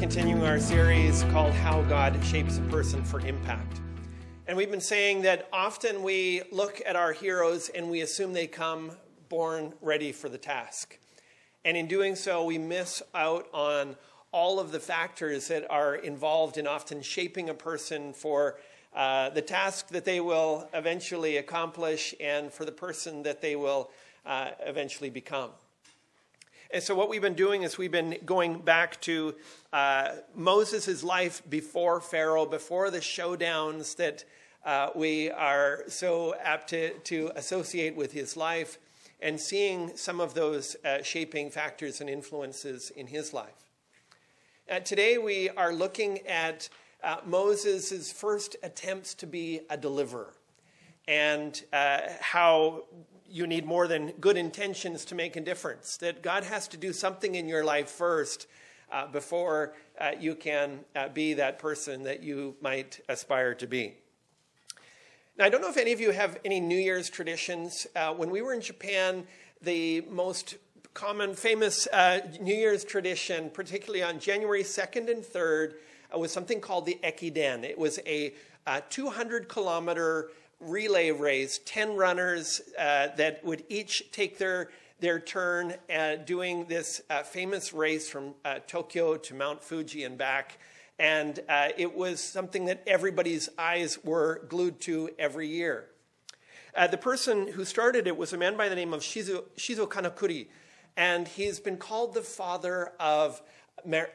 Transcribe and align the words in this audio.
Continuing 0.00 0.42
our 0.42 0.58
series 0.58 1.22
called 1.30 1.52
How 1.52 1.80
God 1.82 2.18
Shapes 2.24 2.58
a 2.58 2.62
Person 2.62 3.04
for 3.04 3.20
Impact. 3.20 3.80
And 4.46 4.56
we've 4.56 4.70
been 4.70 4.80
saying 4.80 5.22
that 5.22 5.48
often 5.52 6.02
we 6.02 6.42
look 6.50 6.82
at 6.84 6.96
our 6.96 7.12
heroes 7.12 7.68
and 7.68 7.88
we 7.88 8.00
assume 8.00 8.32
they 8.32 8.48
come 8.48 8.92
born 9.28 9.72
ready 9.80 10.12
for 10.12 10.28
the 10.28 10.36
task. 10.36 10.98
And 11.64 11.76
in 11.76 11.86
doing 11.86 12.16
so, 12.16 12.44
we 12.44 12.58
miss 12.58 13.02
out 13.14 13.46
on 13.54 13.96
all 14.32 14.58
of 14.58 14.72
the 14.72 14.80
factors 14.80 15.48
that 15.48 15.64
are 15.70 15.94
involved 15.94 16.58
in 16.58 16.66
often 16.66 17.00
shaping 17.00 17.48
a 17.48 17.54
person 17.54 18.12
for 18.12 18.58
uh, 18.94 19.30
the 19.30 19.42
task 19.42 19.88
that 19.88 20.04
they 20.04 20.20
will 20.20 20.68
eventually 20.74 21.36
accomplish 21.36 22.14
and 22.20 22.52
for 22.52 22.64
the 22.64 22.72
person 22.72 23.22
that 23.22 23.40
they 23.40 23.56
will 23.56 23.90
uh, 24.26 24.50
eventually 24.66 25.08
become. 25.08 25.50
And 26.70 26.82
so, 26.82 26.94
what 26.94 27.08
we've 27.08 27.22
been 27.22 27.34
doing 27.34 27.62
is 27.62 27.78
we've 27.78 27.92
been 27.92 28.16
going 28.24 28.60
back 28.60 29.00
to 29.02 29.34
uh, 29.72 30.16
Moses' 30.34 31.04
life 31.04 31.42
before 31.48 32.00
Pharaoh, 32.00 32.46
before 32.46 32.90
the 32.90 32.98
showdowns 32.98 33.96
that 33.96 34.24
uh, 34.64 34.90
we 34.94 35.30
are 35.30 35.84
so 35.88 36.34
apt 36.42 36.70
to, 36.70 36.94
to 37.00 37.30
associate 37.36 37.94
with 37.94 38.12
his 38.12 38.36
life, 38.36 38.78
and 39.20 39.38
seeing 39.38 39.96
some 39.96 40.20
of 40.20 40.34
those 40.34 40.76
uh, 40.84 41.02
shaping 41.02 41.50
factors 41.50 42.00
and 42.00 42.08
influences 42.08 42.90
in 42.90 43.06
his 43.06 43.32
life. 43.32 43.64
Uh, 44.70 44.80
today, 44.80 45.18
we 45.18 45.50
are 45.50 45.72
looking 45.72 46.26
at 46.26 46.68
uh, 47.02 47.18
Moses' 47.26 48.10
first 48.10 48.56
attempts 48.62 49.12
to 49.14 49.26
be 49.26 49.60
a 49.68 49.76
deliverer 49.76 50.32
and 51.06 51.62
uh, 51.72 52.00
how 52.20 52.84
you 53.28 53.46
need 53.46 53.66
more 53.66 53.88
than 53.88 54.12
good 54.12 54.36
intentions 54.36 55.04
to 55.06 55.14
make 55.14 55.36
a 55.36 55.40
difference. 55.40 55.96
That 55.98 56.22
God 56.22 56.44
has 56.44 56.68
to 56.68 56.76
do 56.76 56.92
something 56.92 57.34
in 57.34 57.48
your 57.48 57.64
life 57.64 57.88
first 57.88 58.46
uh, 58.92 59.06
before 59.06 59.74
uh, 60.00 60.12
you 60.18 60.34
can 60.34 60.80
uh, 60.94 61.08
be 61.08 61.34
that 61.34 61.58
person 61.58 62.04
that 62.04 62.22
you 62.22 62.54
might 62.60 63.00
aspire 63.08 63.54
to 63.54 63.66
be. 63.66 63.94
Now, 65.36 65.46
I 65.46 65.48
don't 65.48 65.60
know 65.60 65.70
if 65.70 65.76
any 65.76 65.92
of 65.92 66.00
you 66.00 66.12
have 66.12 66.38
any 66.44 66.60
New 66.60 66.78
Year's 66.78 67.10
traditions. 67.10 67.86
Uh, 67.96 68.14
when 68.14 68.30
we 68.30 68.40
were 68.40 68.54
in 68.54 68.60
Japan, 68.60 69.26
the 69.62 70.02
most 70.02 70.56
common, 70.92 71.34
famous 71.34 71.88
uh, 71.88 72.20
New 72.40 72.54
Year's 72.54 72.84
tradition, 72.84 73.50
particularly 73.50 74.02
on 74.02 74.20
January 74.20 74.62
2nd 74.62 75.10
and 75.10 75.24
3rd, 75.24 75.74
uh, 76.14 76.18
was 76.18 76.30
something 76.30 76.60
called 76.60 76.86
the 76.86 77.00
Ekiden. 77.02 77.64
It 77.64 77.78
was 77.78 77.98
a 78.06 78.32
200 78.90 79.48
kilometer 79.48 80.30
relay 80.60 81.10
race, 81.10 81.60
10 81.64 81.96
runners 81.96 82.60
uh, 82.78 83.08
that 83.16 83.44
would 83.44 83.64
each 83.68 84.10
take 84.12 84.38
their, 84.38 84.70
their 85.00 85.18
turn 85.18 85.74
uh, 85.94 86.16
doing 86.16 86.66
this 86.66 87.02
uh, 87.10 87.22
famous 87.22 87.72
race 87.72 88.08
from 88.08 88.34
uh, 88.44 88.58
Tokyo 88.66 89.16
to 89.16 89.34
Mount 89.34 89.62
Fuji 89.62 90.04
and 90.04 90.16
back. 90.16 90.58
And 90.98 91.40
uh, 91.48 91.68
it 91.76 91.94
was 91.94 92.20
something 92.20 92.66
that 92.66 92.82
everybody's 92.86 93.48
eyes 93.58 93.98
were 94.04 94.46
glued 94.48 94.80
to 94.82 95.10
every 95.18 95.48
year. 95.48 95.86
Uh, 96.76 96.86
the 96.86 96.98
person 96.98 97.48
who 97.48 97.64
started 97.64 98.06
it 98.06 98.16
was 98.16 98.32
a 98.32 98.38
man 98.38 98.56
by 98.56 98.68
the 98.68 98.74
name 98.74 98.92
of 98.92 99.00
Shizu, 99.00 99.44
Shizo 99.56 99.88
Kanakuri, 99.88 100.48
and 100.96 101.26
he's 101.26 101.60
been 101.60 101.76
called 101.76 102.14
the 102.14 102.22
father 102.22 102.92
of, 102.98 103.42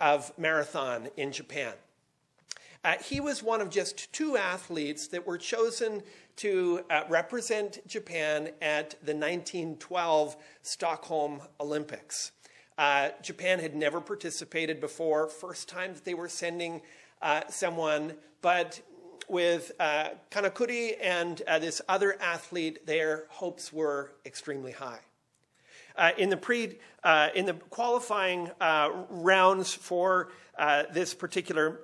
of 0.02 0.38
marathon 0.38 1.10
in 1.18 1.32
Japan. 1.32 1.74
Uh, 2.84 2.96
he 3.04 3.20
was 3.20 3.44
one 3.44 3.60
of 3.60 3.70
just 3.70 4.12
two 4.14 4.38
athletes 4.38 5.08
that 5.08 5.28
were 5.28 5.38
chosen 5.38 6.02
to 6.40 6.82
uh, 6.90 7.04
represent 7.10 7.86
Japan 7.86 8.52
at 8.62 8.92
the 9.04 9.14
1912 9.14 10.38
Stockholm 10.62 11.42
Olympics. 11.60 12.32
Uh, 12.78 13.10
Japan 13.22 13.60
had 13.60 13.76
never 13.76 14.00
participated 14.00 14.80
before, 14.80 15.28
first 15.28 15.68
time 15.68 15.94
that 15.94 16.06
they 16.06 16.14
were 16.14 16.30
sending 16.30 16.82
uh, 17.22 17.42
someone, 17.50 18.14
but 18.42 18.80
with 19.28 19.74
uh, 19.82 20.12
Kanakuri 20.32 20.96
and 21.02 21.42
uh, 21.46 21.60
this 21.60 21.82
other 21.90 22.16
athlete, 22.22 22.86
their 22.86 23.26
hopes 23.28 23.74
were 23.74 24.14
extremely 24.26 24.72
high. 24.72 25.00
Uh, 25.98 26.12
in 26.18 26.30
the 26.30 26.38
pre 26.38 26.78
uh, 27.04 27.28
in 27.36 27.46
the 27.46 27.54
qualifying 27.54 28.50
rounds 29.10 29.74
for 29.74 30.32
this 30.94 31.14
particular 31.14 31.82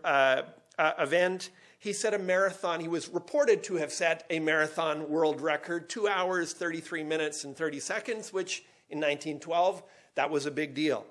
event, 0.79 1.49
he 1.85 1.93
set 1.93 2.15
a 2.15 2.17
marathon. 2.19 2.79
He 2.79 2.87
was 2.87 3.09
reported 3.09 3.63
to 3.65 3.75
have 3.75 3.93
set 3.93 4.25
a 4.31 4.39
marathon 4.39 5.07
world 5.07 5.39
record, 5.39 5.87
two 5.87 6.07
hours, 6.07 6.51
33 6.51 7.03
minutes, 7.03 7.43
and 7.43 7.55
30 7.55 7.79
seconds, 7.79 8.33
which 8.33 8.65
in 8.89 8.97
1912, 8.97 9.83
that 10.15 10.31
was 10.31 10.47
a 10.47 10.51
big 10.51 10.73
deal. 10.73 11.05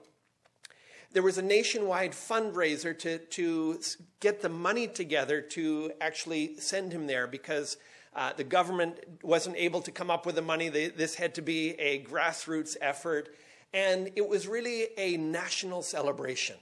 There 1.13 1.23
was 1.23 1.39
a 1.39 1.43
nationwide 1.43 2.11
fundraiser 2.11 2.99
to, 2.99 3.19
to 3.19 3.79
get 4.19 4.43
the 4.43 4.49
money 4.49 4.89
together 4.89 5.41
to 5.41 5.93
actually 6.01 6.59
send 6.59 6.93
him 6.93 7.07
there 7.07 7.29
because 7.29 7.77
uh, 8.17 8.33
the 8.33 8.43
government 8.43 8.99
wasn't 9.23 9.55
able 9.57 9.81
to 9.83 9.93
come 9.93 10.11
up 10.11 10.27
with 10.27 10.35
the 10.35 10.43
money. 10.43 10.71
They, 10.71 10.89
this 10.89 11.15
had 11.15 11.37
to 11.37 11.43
be 11.43 11.79
a 11.79 12.03
grassroots 12.03 12.77
effort. 12.81 13.33
And 13.73 14.11
it 14.17 14.29
was 14.29 14.49
really 14.49 14.89
a 14.99 15.19
national 15.19 15.83
celebration. 15.83 16.57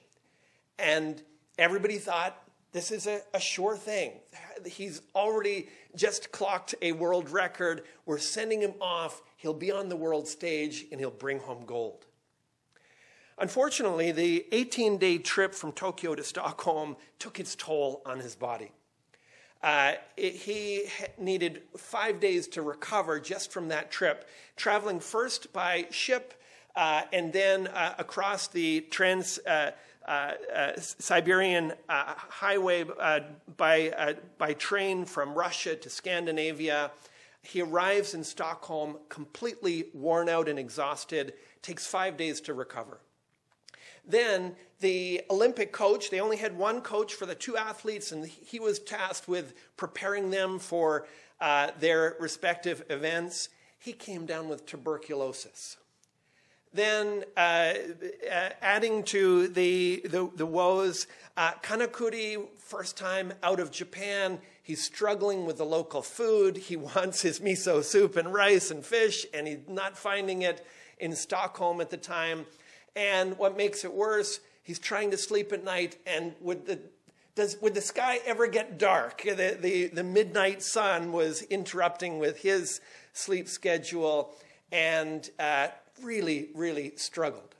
And 0.79 1.23
everybody 1.57 1.97
thought 1.97 2.42
this 2.73 2.91
is 2.91 3.07
a, 3.07 3.21
a 3.35 3.41
sure 3.41 3.77
thing. 3.77 4.13
He's 4.65 5.03
already 5.15 5.69
just 5.95 6.33
clocked 6.33 6.75
a 6.81 6.93
world 6.93 7.29
record. 7.31 7.85
We're 8.07 8.19
sending 8.19 8.63
him 8.63 8.75
off. 8.81 9.23
He'll 9.37 9.53
be 9.53 9.71
on 9.71 9.89
the 9.89 9.97
world 9.97 10.27
stage 10.27 10.87
and 10.91 10.99
he'll 10.99 11.11
bring 11.11 11.39
home 11.39 11.65
gold. 11.67 12.07
Unfortunately, 13.39 14.13
the 14.13 14.47
18 14.53 14.99
day 14.99 15.19
trip 15.19 15.55
from 15.55 15.73
Tokyo 15.73 16.15
to 16.15 16.25
Stockholm 16.25 16.97
took 17.19 17.39
its 17.39 17.55
toll 17.55 18.03
on 18.07 18.21
his 18.21 18.35
body. 18.35 18.71
Uh, 19.63 19.93
it, 20.17 20.35
he 20.35 20.85
needed 21.19 21.63
five 21.77 22.21
days 22.21 22.49
to 22.49 22.63
recover 22.63 23.21
just 23.21 23.53
from 23.53 23.69
that 23.69 23.91
trip, 23.91 24.29
traveling 24.57 24.99
first 24.99 25.53
by 25.53 25.87
ship 25.91 26.35
uh, 26.75 27.03
and 27.13 27.33
then 27.33 27.69
uh, 27.69 27.95
across 27.99 28.49
the 28.49 28.81
trans. 28.91 29.39
Uh, 30.07 30.33
uh, 30.55 30.73
Siberian 30.77 31.73
uh, 31.89 32.15
highway 32.17 32.85
by, 33.57 34.17
by 34.39 34.53
train 34.55 35.05
from 35.05 35.35
Russia 35.35 35.77
to 35.77 35.89
Scandinavia. 35.89 36.91
He 37.43 37.61
arrives 37.61 38.15
in 38.15 38.25
Stockholm 38.25 38.99
completely 39.09 39.87
worn 39.95 40.29
out 40.29 40.49
and 40.49 40.59
exhausted, 40.59 41.35
takes 41.61 41.87
five 41.87 42.17
days 42.17 42.41
to 42.43 42.55
recover. 42.55 43.01
Then 44.05 44.57
the 44.81 45.23
Olympic 45.31 45.73
coach, 45.73 46.11
they 46.11 46.21
only 46.21 46.37
had 46.37 46.57
one 46.57 46.81
coach 46.81 47.15
for 47.15 47.27
the 47.27 47.35
two 47.35 47.57
athletes, 47.57 48.11
and 48.11 48.27
he 48.27 48.59
was 48.59 48.79
tasked 48.81 49.29
with 49.29 49.55
preparing 49.77 50.31
them 50.31 50.59
for 50.59 51.07
uh, 51.41 51.71
their 51.79 52.17
respective 52.19 52.85
events. 52.91 53.49
He 53.79 53.93
came 53.93 54.27
down 54.27 54.49
with 54.49 54.67
tuberculosis. 54.67 55.77
Then, 56.75 57.25
uh, 57.37 57.75
uh, 58.31 58.49
adding 58.63 59.03
to 59.05 59.49
the, 59.49 60.03
the, 60.05 60.31
the 60.35 60.47
woes, 60.47 61.07
uh, 61.37 61.53
Kanakuri, 61.63 62.47
first 62.57 62.97
time 62.97 63.35
out 63.43 63.61
of 63.61 63.71
Japan, 63.71 64.39
he's 64.63 64.83
struggling 64.83 65.45
with 65.45 65.59
the 65.59 65.67
local 65.67 66.01
food. 66.01 66.57
He 66.57 66.77
wants 66.97 67.21
his 67.21 67.41
miso 67.41 67.85
soup 67.85 68.17
and 68.17 68.33
rice 68.33 68.71
and 68.71 68.85
fish, 68.85 69.27
and 69.35 69.47
he's 69.47 69.59
not 69.69 69.99
finding 69.99 70.43
it 70.43 70.67
in 70.99 71.15
Stockholm 71.15 71.81
at 71.81 71.91
the 71.91 71.99
time. 71.99 72.47
And 72.97 73.37
what 73.37 73.57
makes 73.57 73.85
it 73.85 73.93
worse, 73.93 74.41
he's 74.63 74.79
trying 74.79 75.11
to 75.11 75.19
sleep 75.19 75.53
at 75.53 75.65
night, 75.65 75.99
and 76.07 76.35
would 76.41 76.67
the, 76.67 76.79
does, 77.35 77.57
would 77.61 77.75
the 77.75 77.81
sky 77.81 78.21
ever 78.27 78.47
get 78.47 78.79
dark? 78.79 79.23
The, 79.23 79.59
the, 79.61 79.87
the 79.89 80.05
midnight 80.05 80.63
sun 80.63 81.13
was 81.13 81.43
interrupting 81.43 82.19
with 82.19 82.39
his 82.39 82.81
sleep 83.13 83.49
schedule, 83.49 84.35
and 84.71 85.29
uh, 85.39 85.69
really, 86.03 86.49
really 86.55 86.93
struggled. 86.97 87.55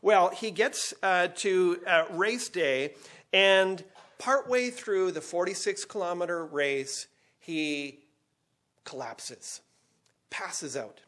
Well, 0.00 0.28
he 0.28 0.50
gets 0.50 0.94
uh, 1.02 1.28
to 1.36 1.80
uh, 1.86 2.04
race 2.10 2.48
day, 2.48 2.94
and 3.32 3.82
partway 4.18 4.70
through 4.70 5.12
the 5.12 5.20
46 5.20 5.84
kilometer 5.86 6.44
race, 6.44 7.08
he 7.40 8.00
collapses, 8.84 9.60
passes 10.30 10.76
out. 10.76 11.00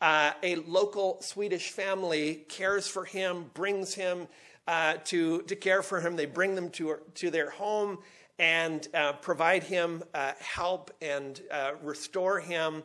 Uh, 0.00 0.32
a 0.42 0.56
local 0.56 1.22
Swedish 1.22 1.70
family 1.70 2.44
cares 2.48 2.86
for 2.86 3.04
him, 3.04 3.50
brings 3.54 3.94
him 3.94 4.28
uh, 4.68 4.94
to, 5.04 5.40
to 5.42 5.56
care 5.56 5.82
for 5.82 6.00
him. 6.00 6.16
They 6.16 6.26
bring 6.26 6.54
them 6.54 6.68
to, 6.70 6.98
to 7.14 7.30
their 7.30 7.50
home 7.50 7.98
and 8.38 8.86
uh, 8.92 9.14
provide 9.14 9.62
him 9.62 10.02
uh, 10.12 10.32
help 10.38 10.90
and 11.00 11.40
restore 11.82 12.40
him 12.40 12.82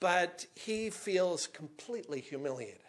but 0.00 0.46
he 0.54 0.90
feels 0.90 1.46
completely 1.46 2.20
humiliated. 2.20 2.80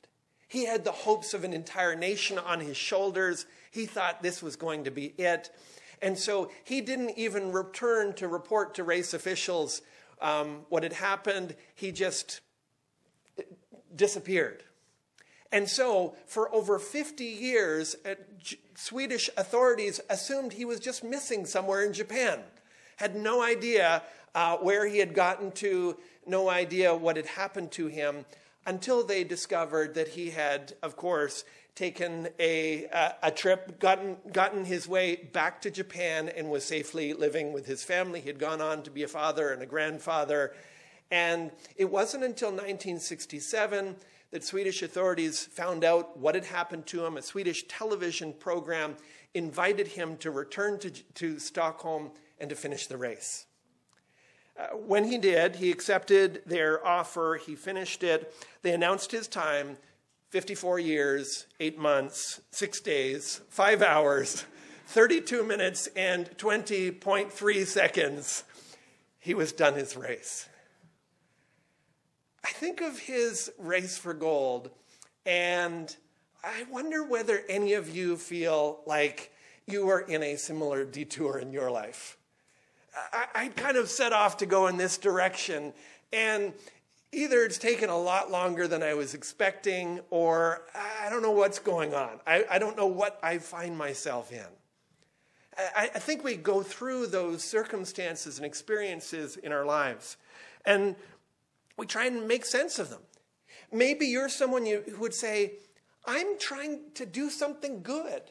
He 0.47 0.65
had 0.65 0.83
the 0.83 0.91
hopes 0.91 1.33
of 1.33 1.43
an 1.43 1.53
entire 1.53 1.95
nation 1.95 2.37
on 2.37 2.59
his 2.59 2.75
shoulders. 2.75 3.45
He 3.71 3.85
thought 3.85 4.21
this 4.21 4.41
was 4.41 4.55
going 4.55 4.85
to 4.85 4.91
be 4.91 5.13
it. 5.17 5.49
And 6.01 6.17
so 6.17 6.49
he 6.63 6.81
didn't 6.81 7.17
even 7.17 7.51
return 7.51 8.13
to 8.13 8.27
report 8.27 8.75
to 8.75 8.83
race 8.83 9.13
officials 9.13 9.81
um, 10.21 10.61
what 10.69 10.83
had 10.83 10.93
happened. 10.93 11.55
He 11.75 11.91
just 11.91 12.41
disappeared. 13.95 14.63
And 15.53 15.67
so, 15.67 16.15
for 16.27 16.53
over 16.53 16.79
50 16.79 17.25
years, 17.25 17.95
uh, 18.05 18.15
Swedish 18.75 19.29
authorities 19.35 19.99
assumed 20.09 20.53
he 20.53 20.63
was 20.63 20.79
just 20.79 21.03
missing 21.03 21.45
somewhere 21.45 21.83
in 21.83 21.91
Japan, 21.91 22.39
had 22.97 23.15
no 23.15 23.41
idea 23.41 24.03
uh, 24.35 24.57
where 24.57 24.87
he 24.87 24.99
had 24.99 25.13
gotten 25.13 25.51
to, 25.51 25.97
no 26.25 26.49
idea 26.49 26.93
what 26.93 27.17
had 27.17 27.25
happened 27.25 27.71
to 27.71 27.87
him, 27.87 28.25
until 28.65 29.05
they 29.05 29.23
discovered 29.23 29.95
that 29.95 30.09
he 30.09 30.29
had, 30.29 30.73
of 30.83 30.95
course, 30.95 31.43
taken 31.75 32.27
a, 32.39 32.85
a, 32.85 33.15
a, 33.23 33.31
trip, 33.31 33.79
gotten, 33.79 34.17
gotten 34.31 34.65
his 34.65 34.87
way 34.87 35.15
back 35.15 35.61
to 35.61 35.71
Japan, 35.71 36.29
and 36.29 36.49
was 36.49 36.63
safely 36.63 37.13
living 37.13 37.53
with 37.53 37.65
his 37.65 37.83
family. 37.83 38.19
He 38.19 38.27
had 38.27 38.39
gone 38.39 38.61
on 38.61 38.83
to 38.83 38.91
be 38.91 39.03
a 39.03 39.07
father 39.07 39.51
and 39.51 39.61
a 39.61 39.65
grandfather. 39.65 40.53
And 41.09 41.51
it 41.75 41.89
wasn't 41.89 42.23
until 42.23 42.49
1967 42.49 43.95
that 44.31 44.43
Swedish 44.43 44.81
authorities 44.81 45.43
found 45.45 45.83
out 45.83 46.17
what 46.17 46.35
had 46.35 46.45
happened 46.45 46.85
to 46.87 47.05
him. 47.05 47.17
A 47.17 47.21
Swedish 47.21 47.65
television 47.67 48.33
program 48.33 48.95
invited 49.33 49.87
him 49.87 50.17
to 50.17 50.31
return 50.31 50.79
to, 50.79 50.89
to 50.89 51.39
Stockholm 51.39 52.11
and 52.41 52.49
to 52.49 52.55
finish 52.55 52.87
the 52.87 52.97
race. 52.97 53.45
Uh, 54.57 54.75
when 54.75 55.05
he 55.05 55.17
did, 55.17 55.55
he 55.55 55.71
accepted 55.71 56.41
their 56.45 56.85
offer, 56.85 57.39
he 57.43 57.55
finished 57.55 58.03
it. 58.03 58.33
They 58.63 58.73
announced 58.73 59.11
his 59.11 59.27
time 59.27 59.77
54 60.29 60.79
years, 60.79 61.45
8 61.59 61.77
months, 61.77 62.41
6 62.51 62.81
days, 62.81 63.41
5 63.49 63.81
hours, 63.81 64.45
32 64.87 65.43
minutes, 65.43 65.87
and 65.95 66.29
20.3 66.37 67.65
seconds. 67.65 68.43
He 69.19 69.33
was 69.33 69.51
done 69.51 69.75
his 69.75 69.95
race. 69.95 70.49
I 72.43 72.49
think 72.49 72.81
of 72.81 72.97
his 72.97 73.51
race 73.59 73.97
for 73.97 74.13
gold, 74.13 74.71
and 75.25 75.95
I 76.43 76.65
wonder 76.71 77.03
whether 77.03 77.43
any 77.47 77.73
of 77.73 77.95
you 77.95 78.17
feel 78.17 78.81
like 78.87 79.31
you 79.67 79.87
are 79.89 80.01
in 80.01 80.23
a 80.23 80.35
similar 80.35 80.83
detour 80.83 81.37
in 81.37 81.53
your 81.53 81.69
life. 81.69 82.17
I, 82.95 83.25
I 83.35 83.47
kind 83.49 83.77
of 83.77 83.89
set 83.89 84.13
off 84.13 84.37
to 84.37 84.45
go 84.45 84.67
in 84.67 84.77
this 84.77 84.97
direction, 84.97 85.73
and 86.11 86.53
either 87.11 87.43
it's 87.43 87.57
taken 87.57 87.89
a 87.89 87.97
lot 87.97 88.31
longer 88.31 88.67
than 88.67 88.83
I 88.83 88.93
was 88.93 89.13
expecting, 89.13 89.99
or 90.09 90.63
I 90.75 91.09
don't 91.09 91.21
know 91.21 91.31
what's 91.31 91.59
going 91.59 91.93
on. 91.93 92.19
I, 92.25 92.45
I 92.49 92.59
don't 92.59 92.77
know 92.77 92.87
what 92.87 93.19
I 93.21 93.37
find 93.37 93.77
myself 93.77 94.31
in. 94.31 94.45
I, 95.57 95.89
I 95.93 95.99
think 95.99 96.23
we 96.23 96.35
go 96.35 96.63
through 96.63 97.07
those 97.07 97.43
circumstances 97.43 98.37
and 98.37 98.45
experiences 98.45 99.37
in 99.37 99.51
our 99.51 99.65
lives. 99.65 100.17
And 100.65 100.95
we 101.77 101.85
try 101.85 102.05
and 102.05 102.27
make 102.27 102.45
sense 102.45 102.79
of 102.79 102.89
them. 102.89 103.01
Maybe 103.71 104.07
you're 104.07 104.29
someone 104.29 104.65
who 104.65 104.81
would 104.99 105.13
say, 105.13 105.53
I'm 106.05 106.37
trying 106.39 106.79
to 106.95 107.05
do 107.05 107.29
something 107.29 107.81
good. 107.81 108.21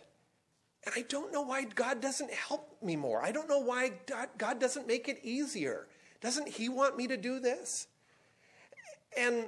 And 0.85 0.95
I 0.97 1.03
don't 1.03 1.33
know 1.33 1.43
why 1.43 1.65
God 1.65 2.01
doesn't 2.01 2.33
help 2.33 2.77
me 2.83 2.97
more. 2.97 3.23
I 3.23 3.33
don't 3.33 3.49
know 3.49 3.59
why 3.59 3.93
God 4.39 4.59
doesn't 4.59 4.87
make 4.87 5.09
it 5.09 5.21
easier. 5.23 5.87
Doesn't 6.21 6.49
He 6.49 6.69
want 6.69 6.97
me 6.97 7.07
to 7.07 7.17
do 7.17 7.39
this? 7.39 7.87
And, 9.17 9.47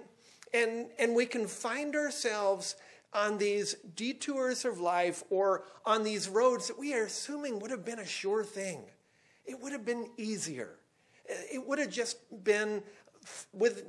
and, 0.52 0.87
and 0.99 1.14
we 1.14 1.26
can 1.26 1.46
find 1.46 1.94
ourselves 1.94 2.76
on 3.14 3.38
these 3.38 3.75
detours 3.94 4.64
of 4.64 4.81
life 4.81 5.23
or 5.31 5.64
on 5.84 6.02
these 6.02 6.29
roads 6.29 6.69
that 6.69 6.79
we 6.79 6.94
are 6.94 7.05
assuming 7.05 7.58
would 7.58 7.70
have 7.70 7.84
been 7.84 7.99
a 7.99 8.06
sure 8.06 8.43
thing. 8.43 8.82
It 9.44 9.61
would 9.61 9.73
have 9.73 9.84
been 9.84 10.08
easier. 10.17 10.76
It 11.26 11.67
would 11.67 11.79
have 11.79 11.90
just 11.90 12.19
been 12.44 12.82
with 13.52 13.84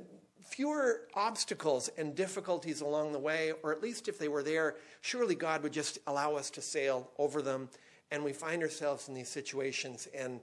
fewer 0.54 1.00
obstacles 1.14 1.90
and 1.98 2.14
difficulties 2.14 2.80
along 2.80 3.10
the 3.10 3.18
way, 3.18 3.52
or 3.64 3.72
at 3.72 3.82
least 3.82 4.06
if 4.06 4.20
they 4.20 4.28
were 4.28 4.42
there, 4.44 4.76
surely 5.00 5.34
God 5.34 5.64
would 5.64 5.72
just 5.72 5.98
allow 6.06 6.36
us 6.36 6.48
to 6.50 6.62
sail 6.62 7.10
over 7.18 7.42
them. 7.42 7.68
And 8.12 8.22
we 8.22 8.32
find 8.32 8.62
ourselves 8.62 9.08
in 9.08 9.14
these 9.14 9.28
situations, 9.28 10.06
and 10.16 10.40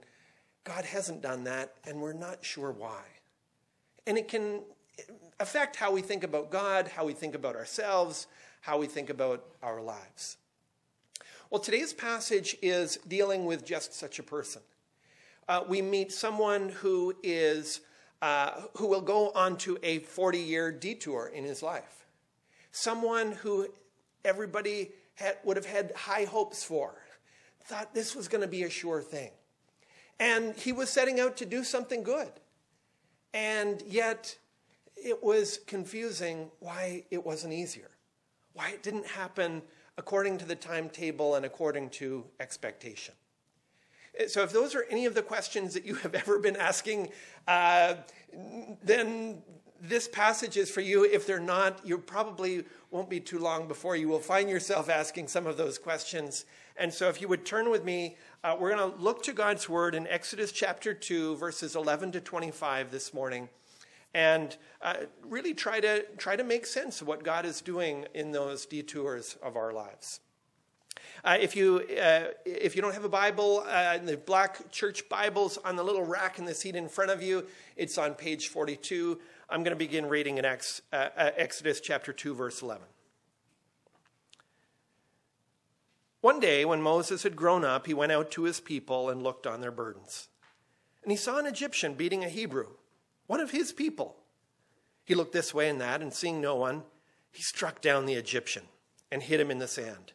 God 0.64 0.84
hasn't 0.84 1.22
done 1.22 1.44
that, 1.44 1.72
and 1.86 1.98
we're 1.98 2.12
not 2.12 2.44
sure 2.44 2.72
why. 2.72 3.00
And 4.06 4.18
it 4.18 4.28
can 4.28 4.60
affect 5.40 5.76
how 5.76 5.90
we 5.90 6.02
think 6.02 6.24
about 6.24 6.50
God, 6.50 6.88
how 6.88 7.06
we 7.06 7.14
think 7.14 7.34
about 7.34 7.56
ourselves, 7.56 8.26
how 8.60 8.76
we 8.76 8.88
think 8.88 9.08
about 9.08 9.42
our 9.62 9.80
lives. 9.80 10.36
Well, 11.48 11.60
today's 11.60 11.94
passage 11.94 12.54
is 12.60 12.98
dealing 13.08 13.46
with 13.46 13.64
just 13.64 13.94
such 13.94 14.18
a 14.18 14.22
person. 14.22 14.60
Uh, 15.48 15.64
we 15.66 15.80
meet 15.80 16.12
someone 16.12 16.68
who 16.68 17.14
is 17.22 17.80
uh, 18.22 18.62
who 18.76 18.86
will 18.86 19.00
go 19.00 19.30
on 19.32 19.56
to 19.58 19.76
a 19.82 19.98
40 19.98 20.38
year 20.38 20.70
detour 20.70 21.30
in 21.34 21.44
his 21.44 21.62
life. 21.62 22.06
Someone 22.70 23.32
who 23.32 23.68
everybody 24.24 24.92
had, 25.16 25.38
would 25.44 25.56
have 25.56 25.66
had 25.66 25.92
high 25.94 26.24
hopes 26.24 26.62
for, 26.62 26.94
thought 27.64 27.92
this 27.92 28.14
was 28.14 28.28
going 28.28 28.40
to 28.40 28.48
be 28.48 28.62
a 28.62 28.70
sure 28.70 29.02
thing. 29.02 29.32
And 30.20 30.54
he 30.54 30.72
was 30.72 30.88
setting 30.88 31.18
out 31.18 31.36
to 31.38 31.44
do 31.44 31.64
something 31.64 32.04
good. 32.04 32.30
And 33.34 33.82
yet, 33.86 34.36
it 34.96 35.22
was 35.22 35.58
confusing 35.66 36.50
why 36.60 37.04
it 37.10 37.26
wasn't 37.26 37.52
easier, 37.54 37.90
why 38.52 38.70
it 38.70 38.84
didn't 38.84 39.06
happen 39.06 39.62
according 39.98 40.38
to 40.38 40.44
the 40.44 40.54
timetable 40.54 41.34
and 41.34 41.44
according 41.44 41.90
to 41.90 42.24
expectation. 42.38 43.14
So, 44.28 44.42
if 44.42 44.52
those 44.52 44.74
are 44.74 44.84
any 44.90 45.06
of 45.06 45.14
the 45.14 45.22
questions 45.22 45.72
that 45.74 45.86
you 45.86 45.94
have 45.96 46.14
ever 46.14 46.38
been 46.38 46.56
asking, 46.56 47.10
uh, 47.48 47.94
then 48.82 49.42
this 49.80 50.06
passage 50.06 50.56
is 50.56 50.70
for 50.70 50.82
you. 50.82 51.04
If 51.04 51.26
they're 51.26 51.40
not, 51.40 51.80
you 51.84 51.98
probably 51.98 52.64
won't 52.90 53.08
be 53.08 53.20
too 53.20 53.38
long 53.38 53.66
before 53.66 53.96
you 53.96 54.08
will 54.08 54.20
find 54.20 54.50
yourself 54.50 54.90
asking 54.90 55.28
some 55.28 55.46
of 55.46 55.56
those 55.56 55.78
questions. 55.78 56.44
And 56.76 56.92
so, 56.92 57.08
if 57.08 57.22
you 57.22 57.28
would 57.28 57.46
turn 57.46 57.70
with 57.70 57.84
me, 57.84 58.16
uh, 58.44 58.54
we're 58.58 58.76
going 58.76 58.92
to 58.92 58.98
look 59.02 59.22
to 59.24 59.32
God's 59.32 59.66
word 59.68 59.94
in 59.94 60.06
Exodus 60.06 60.52
chapter 60.52 60.92
2, 60.92 61.36
verses 61.36 61.74
11 61.74 62.12
to 62.12 62.20
25 62.20 62.90
this 62.90 63.14
morning, 63.14 63.48
and 64.12 64.58
uh, 64.82 64.94
really 65.26 65.54
try 65.54 65.80
to, 65.80 66.04
try 66.18 66.36
to 66.36 66.44
make 66.44 66.66
sense 66.66 67.00
of 67.00 67.06
what 67.06 67.24
God 67.24 67.46
is 67.46 67.62
doing 67.62 68.06
in 68.12 68.30
those 68.30 68.66
detours 68.66 69.38
of 69.42 69.56
our 69.56 69.72
lives. 69.72 70.20
Uh, 71.24 71.38
if, 71.40 71.54
you, 71.54 71.84
uh, 72.02 72.24
if 72.44 72.74
you 72.74 72.82
don't 72.82 72.94
have 72.94 73.04
a 73.04 73.08
Bible, 73.08 73.64
uh, 73.68 73.96
the 73.98 74.16
black 74.16 74.72
church 74.72 75.08
Bibles 75.08 75.56
on 75.58 75.76
the 75.76 75.82
little 75.84 76.02
rack 76.02 76.40
in 76.40 76.44
the 76.44 76.54
seat 76.54 76.74
in 76.74 76.88
front 76.88 77.12
of 77.12 77.22
you, 77.22 77.46
it's 77.76 77.96
on 77.96 78.14
page 78.14 78.48
42. 78.48 79.20
I'm 79.48 79.62
going 79.62 79.70
to 79.70 79.76
begin 79.76 80.06
reading 80.06 80.38
in 80.38 80.44
Ex, 80.44 80.82
uh, 80.92 81.10
uh, 81.16 81.30
Exodus 81.36 81.80
chapter 81.80 82.12
2, 82.12 82.34
verse 82.34 82.60
11. 82.60 82.82
One 86.22 86.40
day, 86.40 86.64
when 86.64 86.82
Moses 86.82 87.22
had 87.22 87.36
grown 87.36 87.64
up, 87.64 87.86
he 87.86 87.94
went 87.94 88.12
out 88.12 88.32
to 88.32 88.42
his 88.42 88.58
people 88.58 89.08
and 89.08 89.22
looked 89.22 89.46
on 89.46 89.60
their 89.60 89.70
burdens. 89.70 90.28
And 91.04 91.12
he 91.12 91.16
saw 91.16 91.38
an 91.38 91.46
Egyptian 91.46 91.94
beating 91.94 92.24
a 92.24 92.28
Hebrew, 92.28 92.68
one 93.28 93.40
of 93.40 93.52
his 93.52 93.72
people. 93.72 94.16
He 95.04 95.14
looked 95.14 95.32
this 95.32 95.54
way 95.54 95.68
and 95.68 95.80
that, 95.80 96.00
and 96.00 96.12
seeing 96.12 96.40
no 96.40 96.56
one, 96.56 96.82
he 97.30 97.42
struck 97.42 97.80
down 97.80 98.06
the 98.06 98.14
Egyptian 98.14 98.64
and 99.10 99.22
hid 99.22 99.40
him 99.40 99.50
in 99.52 99.58
the 99.58 99.68
sand. 99.68 100.12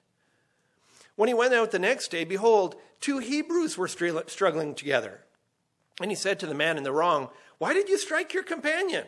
When 1.18 1.28
he 1.28 1.34
went 1.34 1.56
out 1.56 1.72
the 1.72 1.80
next 1.80 2.10
day, 2.10 2.24
behold, 2.24 2.76
two 3.02 3.18
Hebrews 3.18 3.76
were 3.76 3.88
struggling 3.88 4.76
together. 4.76 5.22
And 6.00 6.12
he 6.12 6.16
said 6.16 6.40
to 6.40 6.46
the 6.46 6.54
man 6.54 6.78
in 6.78 6.84
the 6.84 6.92
wrong, 6.92 7.30
Why 7.58 7.74
did 7.74 7.90
you 7.90 7.98
strike 7.98 8.36
your 8.36 8.44
companion? 8.44 9.06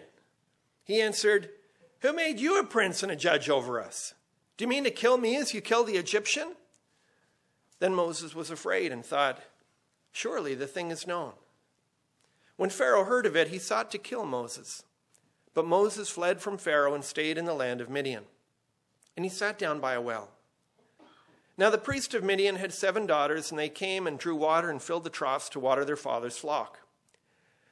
He 0.83 1.01
answered, 1.01 1.51
Who 1.99 2.11
made 2.11 2.39
you 2.39 2.59
a 2.59 2.65
prince 2.65 3.03
and 3.03 3.11
a 3.11 3.15
judge 3.15 3.47
over 3.47 3.79
us? 3.79 4.15
Do 4.57 4.63
you 4.65 4.69
mean 4.69 4.85
to 4.85 4.91
kill 4.91 5.17
me 5.17 5.37
as 5.37 5.53
you 5.53 5.61
killed 5.61 5.85
the 5.85 5.97
Egyptian? 5.97 6.55
Then 7.77 7.93
Moses 7.93 8.33
was 8.33 8.49
afraid 8.49 8.91
and 8.91 9.05
thought, 9.05 9.39
Surely 10.11 10.55
the 10.55 10.65
thing 10.65 10.89
is 10.89 11.05
known. 11.05 11.33
When 12.57 12.71
Pharaoh 12.71 13.03
heard 13.03 13.27
of 13.27 13.35
it, 13.35 13.49
he 13.49 13.59
sought 13.59 13.91
to 13.91 13.99
kill 13.99 14.25
Moses. 14.25 14.83
But 15.53 15.67
Moses 15.67 16.09
fled 16.09 16.41
from 16.41 16.57
Pharaoh 16.57 16.95
and 16.95 17.03
stayed 17.03 17.37
in 17.37 17.45
the 17.45 17.53
land 17.53 17.81
of 17.81 17.89
Midian. 17.89 18.23
And 19.15 19.23
he 19.23 19.29
sat 19.29 19.59
down 19.59 19.79
by 19.79 19.93
a 19.93 20.01
well. 20.01 20.31
Now 21.59 21.69
the 21.69 21.77
priest 21.77 22.13
of 22.13 22.23
Midian 22.23 22.55
had 22.55 22.71
seven 22.71 23.05
daughters, 23.05 23.51
and 23.51 23.59
they 23.59 23.67
came 23.67 24.07
and 24.07 24.17
drew 24.17 24.33
water 24.33 24.69
and 24.69 24.81
filled 24.81 25.03
the 25.03 25.09
troughs 25.09 25.49
to 25.49 25.59
water 25.59 25.83
their 25.83 25.97
father's 25.97 26.37
flock. 26.37 26.79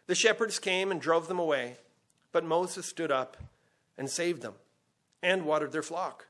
The 0.07 0.13
shepherds 0.13 0.59
came 0.59 0.91
and 0.91 0.99
drove 0.99 1.29
them 1.29 1.39
away, 1.39 1.77
but 2.33 2.43
Moses 2.43 2.85
stood 2.85 3.13
up 3.13 3.37
and 3.97 4.09
saved 4.09 4.41
them 4.41 4.55
and 5.23 5.45
watered 5.45 5.71
their 5.71 5.81
flock. 5.81 6.27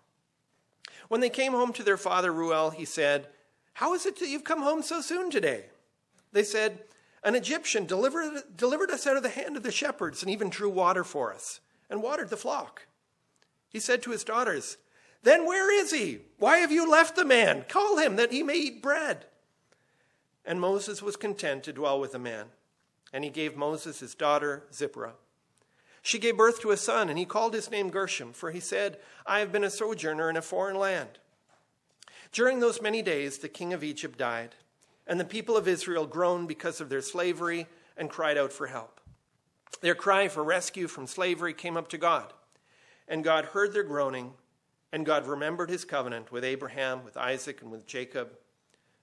When 1.07 1.19
they 1.19 1.31
came 1.31 1.53
home 1.53 1.73
to 1.73 1.81
their 1.81 1.97
father 1.97 2.31
Reuel, 2.31 2.69
he 2.69 2.85
said, 2.85 3.25
How 3.73 3.95
is 3.95 4.05
it 4.05 4.19
that 4.19 4.29
you've 4.29 4.43
come 4.43 4.61
home 4.61 4.83
so 4.83 5.01
soon 5.01 5.31
today? 5.31 5.65
They 6.33 6.43
said, 6.43 6.83
An 7.23 7.33
Egyptian 7.33 7.87
delivered, 7.87 8.43
delivered 8.55 8.91
us 8.91 9.07
out 9.07 9.17
of 9.17 9.23
the 9.23 9.29
hand 9.29 9.57
of 9.57 9.63
the 9.63 9.71
shepherds 9.71 10.21
and 10.21 10.31
even 10.31 10.51
drew 10.51 10.69
water 10.69 11.03
for 11.03 11.33
us 11.33 11.59
and 11.89 12.03
watered 12.03 12.29
the 12.29 12.37
flock. 12.37 12.85
He 13.67 13.79
said 13.79 14.03
to 14.03 14.11
his 14.11 14.23
daughters, 14.23 14.77
then 15.23 15.45
where 15.45 15.71
is 15.71 15.91
he? 15.91 16.19
Why 16.37 16.57
have 16.59 16.71
you 16.71 16.89
left 16.89 17.15
the 17.15 17.25
man? 17.25 17.65
Call 17.67 17.97
him 17.97 18.15
that 18.15 18.31
he 18.31 18.43
may 18.43 18.55
eat 18.55 18.81
bread. 18.81 19.25
And 20.45 20.61
Moses 20.61 21.01
was 21.01 21.15
content 21.15 21.63
to 21.63 21.73
dwell 21.73 21.99
with 21.99 22.13
the 22.13 22.19
man. 22.19 22.47
And 23.11 23.23
he 23.23 23.29
gave 23.29 23.55
Moses 23.55 23.99
his 23.99 24.15
daughter, 24.15 24.63
Zipporah. 24.73 25.13
She 26.01 26.19
gave 26.19 26.37
birth 26.37 26.61
to 26.61 26.71
a 26.71 26.77
son, 26.77 27.09
and 27.09 27.19
he 27.19 27.25
called 27.25 27.53
his 27.53 27.69
name 27.69 27.89
Gershom, 27.89 28.31
for 28.31 28.51
he 28.51 28.61
said, 28.61 28.99
I 29.25 29.39
have 29.39 29.51
been 29.51 29.63
a 29.65 29.69
sojourner 29.69 30.29
in 30.29 30.37
a 30.37 30.41
foreign 30.41 30.77
land. 30.77 31.19
During 32.31 32.59
those 32.59 32.81
many 32.81 33.01
days, 33.01 33.39
the 33.39 33.49
king 33.49 33.73
of 33.73 33.83
Egypt 33.83 34.17
died, 34.17 34.55
and 35.05 35.19
the 35.19 35.25
people 35.25 35.57
of 35.57 35.67
Israel 35.67 36.05
groaned 36.05 36.47
because 36.47 36.79
of 36.79 36.89
their 36.89 37.01
slavery 37.01 37.67
and 37.97 38.09
cried 38.09 38.37
out 38.37 38.53
for 38.53 38.67
help. 38.67 39.01
Their 39.81 39.95
cry 39.95 40.27
for 40.27 40.43
rescue 40.43 40.87
from 40.87 41.07
slavery 41.07 41.53
came 41.53 41.75
up 41.75 41.89
to 41.89 41.97
God, 41.97 42.31
and 43.07 43.23
God 43.23 43.45
heard 43.45 43.73
their 43.73 43.83
groaning, 43.83 44.33
and 44.91 45.05
God 45.05 45.27
remembered 45.27 45.69
his 45.69 45.85
covenant 45.85 46.31
with 46.31 46.43
Abraham, 46.43 47.03
with 47.03 47.17
Isaac, 47.17 47.61
and 47.61 47.71
with 47.71 47.85
Jacob. 47.85 48.29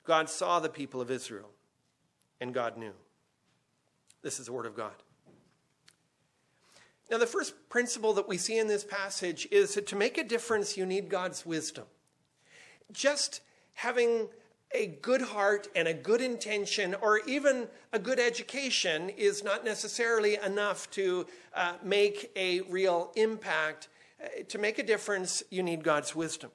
God 0.05 0.29
saw 0.29 0.61
the 0.61 0.69
people 0.69 1.00
of 1.00 1.11
Israel, 1.11 1.50
and 2.41 2.55
God 2.55 2.76
knew. 2.76 2.93
This 4.23 4.41
is 4.41 4.47
the 4.47 4.53
word 4.53 4.67
of 4.67 4.76
God. 4.76 4.95
Now, 7.11 7.19
the 7.19 7.26
first 7.26 7.69
principle 7.69 8.14
that 8.14 8.29
we 8.29 8.38
see 8.38 8.59
in 8.59 8.67
this 8.67 8.85
passage 8.85 9.47
is 9.50 9.75
that 9.75 9.87
to 9.88 9.97
make 9.97 10.17
a 10.17 10.25
difference, 10.25 10.76
you 10.76 10.87
need 10.87 11.11
God's 11.11 11.45
wisdom. 11.45 11.85
Just 12.93 13.43
having 13.75 14.29
a 14.73 14.87
good 14.87 15.21
heart 15.21 15.69
and 15.76 15.87
a 15.87 15.95
good 15.95 16.21
intention, 16.21 16.95
or 17.00 17.21
even 17.26 17.69
a 17.93 17.99
good 17.99 18.19
education, 18.19 19.11
is 19.11 19.45
not 19.45 19.64
necessarily 19.64 20.37
enough 20.45 20.91
to 20.91 21.26
uh, 21.55 21.75
make 21.83 22.33
a 22.35 22.62
real 22.62 23.12
impact. 23.14 23.88
Uh, 24.25 24.43
to 24.49 24.59
make 24.59 24.78
a 24.78 24.83
difference, 24.83 25.43
you 25.50 25.62
need 25.62 25.83
God's 25.83 26.14
wisdom. 26.14 26.50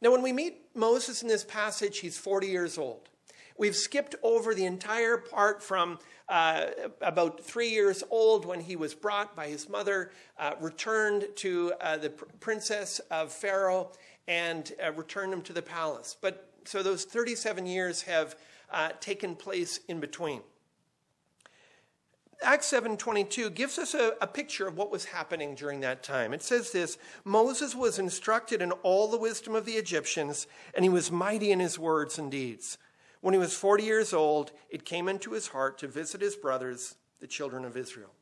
Now, 0.00 0.10
when 0.12 0.22
we 0.22 0.32
meet 0.32 0.66
Moses 0.74 1.22
in 1.22 1.28
this 1.28 1.44
passage, 1.44 1.98
he's 1.98 2.18
40 2.18 2.48
years 2.48 2.76
old. 2.76 3.08
We've 3.58 3.76
skipped 3.76 4.14
over 4.22 4.54
the 4.54 4.66
entire 4.66 5.16
part 5.16 5.62
from 5.62 5.98
uh, 6.28 6.66
about 7.00 7.40
three 7.40 7.70
years 7.70 8.02
old 8.10 8.44
when 8.44 8.60
he 8.60 8.76
was 8.76 8.94
brought 8.94 9.34
by 9.34 9.46
his 9.46 9.68
mother, 9.68 10.10
uh, 10.38 10.52
returned 10.60 11.28
to 11.36 11.72
uh, 11.80 11.96
the 11.96 12.10
pr- 12.10 12.24
princess 12.40 12.98
of 13.10 13.32
Pharaoh, 13.32 13.92
and 14.28 14.72
uh, 14.84 14.92
returned 14.92 15.32
him 15.32 15.40
to 15.42 15.52
the 15.54 15.62
palace. 15.62 16.16
But 16.20 16.50
so 16.64 16.82
those 16.82 17.04
37 17.04 17.64
years 17.64 18.02
have 18.02 18.36
uh, 18.70 18.90
taken 19.00 19.34
place 19.36 19.80
in 19.88 20.00
between. 20.00 20.42
Acts 22.42 22.70
7:22 22.70 23.54
gives 23.54 23.78
us 23.78 23.94
a, 23.94 24.14
a, 24.20 24.26
picture 24.26 24.66
of 24.66 24.76
what 24.76 24.90
was 24.90 25.06
happening 25.06 25.54
during 25.54 25.80
that 25.80 26.02
time. 26.02 26.34
It 26.34 26.42
says 26.42 26.70
this, 26.70 26.98
Moses 27.24 27.74
was 27.74 27.98
instructed 27.98 28.60
in 28.60 28.72
all 28.72 29.08
the 29.08 29.18
wisdom 29.18 29.54
of 29.54 29.64
the 29.64 29.76
Egyptians, 29.76 30.46
and 30.74 30.84
he 30.84 30.88
was 30.88 31.10
mighty 31.10 31.50
in 31.50 31.60
his 31.60 31.78
words 31.78 32.18
and 32.18 32.30
deeds. 32.30 32.78
When 33.20 33.32
he 33.32 33.40
was 33.40 33.56
40 33.56 33.84
years 33.84 34.12
old, 34.12 34.52
it 34.68 34.84
came 34.84 35.08
into 35.08 35.32
his 35.32 35.48
heart 35.48 35.78
to 35.78 35.88
visit 35.88 36.20
his 36.20 36.36
brothers, 36.36 36.96
the 37.20 37.26
children 37.26 37.64
of 37.64 37.76
Israel. 37.76 38.12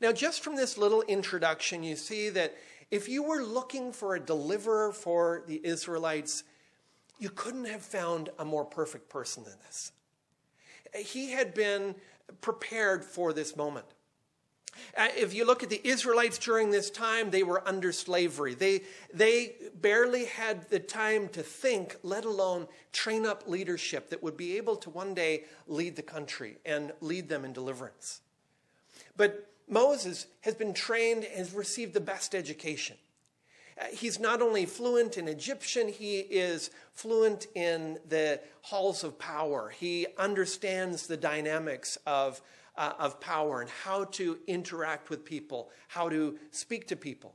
Now, 0.00 0.12
just 0.12 0.42
from 0.42 0.56
this 0.56 0.76
little 0.76 1.02
introduction, 1.02 1.82
you 1.82 1.96
see 1.96 2.28
that 2.30 2.56
if 2.90 3.08
you 3.08 3.22
were 3.22 3.42
looking 3.42 3.92
for 3.92 4.14
a 4.14 4.20
deliverer 4.20 4.92
for 4.92 5.44
the 5.46 5.60
Israelites, 5.64 6.44
you 7.18 7.30
couldn't 7.30 7.64
have 7.66 7.82
found 7.82 8.30
a 8.38 8.44
more 8.44 8.64
perfect 8.64 9.08
person 9.08 9.44
than 9.44 9.54
this. 9.64 9.92
He 10.94 11.30
had 11.30 11.54
been 11.54 11.94
prepared 12.40 13.04
for 13.04 13.32
this 13.32 13.56
moment. 13.56 13.86
Uh, 14.96 15.08
if 15.16 15.32
you 15.34 15.46
look 15.46 15.62
at 15.62 15.70
the 15.70 15.80
Israelites 15.86 16.38
during 16.38 16.70
this 16.70 16.90
time, 16.90 17.30
they 17.30 17.42
were 17.42 17.66
under 17.66 17.92
slavery. 17.92 18.54
They, 18.54 18.82
they 19.12 19.54
barely 19.74 20.26
had 20.26 20.68
the 20.68 20.78
time 20.78 21.28
to 21.30 21.42
think, 21.42 21.96
let 22.02 22.24
alone 22.24 22.68
train 22.92 23.26
up 23.26 23.48
leadership 23.48 24.10
that 24.10 24.22
would 24.22 24.36
be 24.36 24.56
able 24.56 24.76
to 24.76 24.90
one 24.90 25.14
day 25.14 25.44
lead 25.66 25.96
the 25.96 26.02
country 26.02 26.58
and 26.64 26.92
lead 27.00 27.28
them 27.28 27.44
in 27.44 27.52
deliverance. 27.52 28.20
But 29.16 29.50
Moses 29.68 30.26
has 30.42 30.54
been 30.54 30.74
trained, 30.74 31.24
and 31.24 31.38
has 31.38 31.52
received 31.52 31.94
the 31.94 32.00
best 32.00 32.34
education. 32.34 32.96
He's 33.92 34.18
not 34.18 34.40
only 34.40 34.64
fluent 34.64 35.18
in 35.18 35.28
Egyptian, 35.28 35.88
he 35.88 36.20
is 36.20 36.70
fluent 36.92 37.46
in 37.54 37.98
the 38.08 38.40
halls 38.62 39.04
of 39.04 39.18
power. 39.18 39.68
He 39.68 40.06
understands 40.18 41.06
the 41.06 41.16
dynamics 41.16 41.98
of 42.06 42.40
uh, 42.76 42.92
of 42.98 43.20
power 43.20 43.60
and 43.60 43.70
how 43.70 44.04
to 44.04 44.38
interact 44.46 45.10
with 45.10 45.24
people, 45.24 45.70
how 45.88 46.08
to 46.08 46.38
speak 46.50 46.86
to 46.88 46.96
people. 46.96 47.34